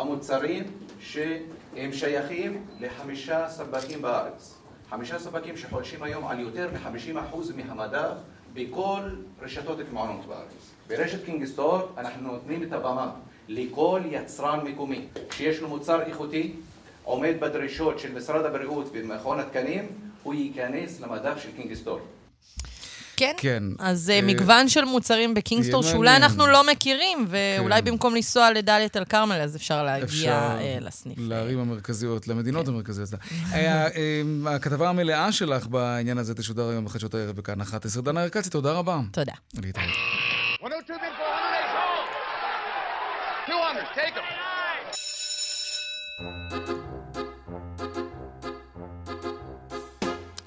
[0.00, 0.64] המוצרים
[1.00, 4.58] שהם שייכים לחמישה ספקים בארץ.
[4.90, 8.12] חמישה ספקים שחולשים היום על יותר מ-50% מהמדף
[8.52, 9.00] בכל
[9.42, 10.70] רשתות הקמעונות בארץ.
[10.88, 13.10] ברשת קינג סטור אנחנו נותנים את הבמה
[13.48, 16.52] לכל יצרן מקומי שיש לו מוצר איכותי,
[17.04, 19.86] עומד בדרישות של משרד הבריאות ומכון התקנים,
[20.22, 22.00] הוא ייכנס למדף של קינג סטור.
[23.20, 23.32] כן?
[23.36, 23.62] כן.
[23.78, 26.22] אז אה, אה, מגוון של מוצרים בקינגסטור שאולי מעניין.
[26.22, 27.90] אנחנו לא מכירים, ואולי כן.
[27.90, 31.18] במקום לנסוע לדאלית אל כרמל, אז אפשר להגיע אפשר אה, לסניף.
[31.20, 32.72] לערים המרכזיות, למדינות כן.
[32.72, 33.08] המרכזיות.
[33.52, 34.22] אה, אה,
[34.54, 38.02] הכתבה המלאה שלך בעניין הזה תשודר היום בחדשות הערב בכאן 11.
[38.02, 39.00] דנה ארקצי, תודה רבה.
[39.12, 39.32] תודה.
[39.62, 39.86] להתראות.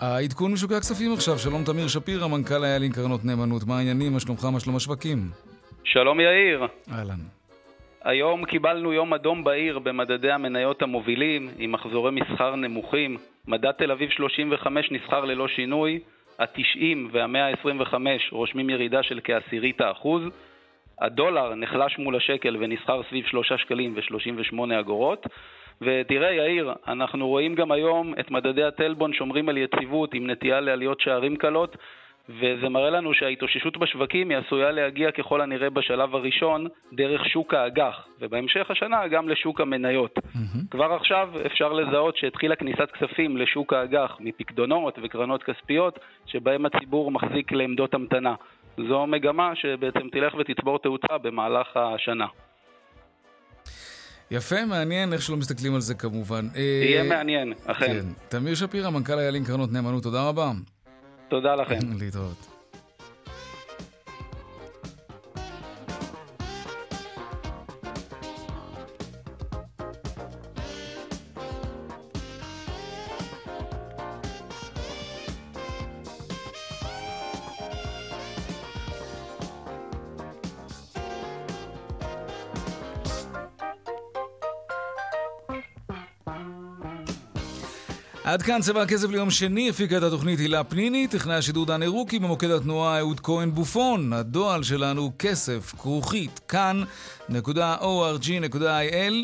[0.03, 3.63] העדכון משוקי הכספים עכשיו, שלום תמיר שפירא, מנכ"ל איילים קרנות נאמנות.
[3.67, 5.17] מה העניינים, מה שלומך, מה שלום השווקים?
[5.83, 6.67] שלום יאיר.
[6.91, 7.19] אהלן.
[8.03, 13.17] היום קיבלנו יום אדום בעיר במדדי המניות המובילים, עם מחזורי מסחר נמוכים.
[13.47, 15.99] מדד תל אביב 35 נסחר ללא שינוי,
[16.39, 17.95] ה-90 וה-125
[18.31, 20.23] רושמים ירידה של כעשירית האחוז.
[21.01, 25.27] הדולר נחלש מול השקל ונסחר סביב 3 שקלים ו-38 אגורות.
[25.81, 30.99] ותראה יאיר, אנחנו רואים גם היום את מדדי הטלבון שומרים על יציבות עם נטייה לעליות
[30.99, 31.77] שערים קלות,
[32.29, 38.07] וזה מראה לנו שההתאוששות בשווקים היא עשויה להגיע ככל הנראה בשלב הראשון דרך שוק האג"ח,
[38.19, 40.19] ובהמשך השנה גם לשוק המניות.
[40.71, 47.51] כבר עכשיו אפשר לזהות שהתחילה כניסת כספים לשוק האג"ח מפקדונות וקרנות כספיות, שבהם הציבור מחזיק
[47.51, 48.35] לעמדות המתנה.
[48.77, 52.25] זו מגמה שבעצם תלך ותצבור תאוצה במהלך השנה.
[54.33, 56.47] יפה, מעניין איך שלא מסתכלים על זה כמובן.
[56.55, 57.87] יהיה אה, מעניין, אכן.
[57.87, 58.05] כן.
[58.29, 60.51] תמיר שפירא, מנכ"ל איילים קרנות נאמנות, תודה רבה.
[61.29, 61.79] תודה לכם.
[61.99, 62.52] להתראות.
[88.23, 92.19] עד כאן צבע הכסף ליום שני, הפיקה את התוכנית הילה פניני, טכנאי השידור דן ארוכי,
[92.19, 94.13] במוקד התנועה אהוד כהן בופון.
[94.13, 97.33] הדוא"ל שלנו כסף, כרוכית, kan.org.il.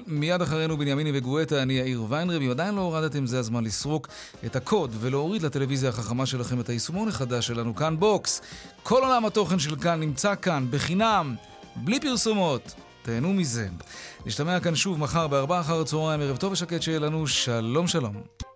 [0.07, 2.41] מיד אחרינו בנימיני וגואטה, אני יאיר ויינרב.
[2.41, 4.07] אם עדיין לא הורדתם, זה הזמן לסרוק
[4.45, 8.41] את הקוד ולהוריד לטלוויזיה החכמה שלכם את היישומון החדש שלנו, כאן בוקס.
[8.83, 11.35] כל עולם התוכן של כאן נמצא כאן, בחינם,
[11.75, 12.73] בלי פרסומות.
[13.01, 13.67] תהנו מזה.
[14.25, 18.48] נשתמע כאן שוב מחר בארבעה אחר הצהריים, ערב טוב ושקט שיהיה לנו, שלום שלום.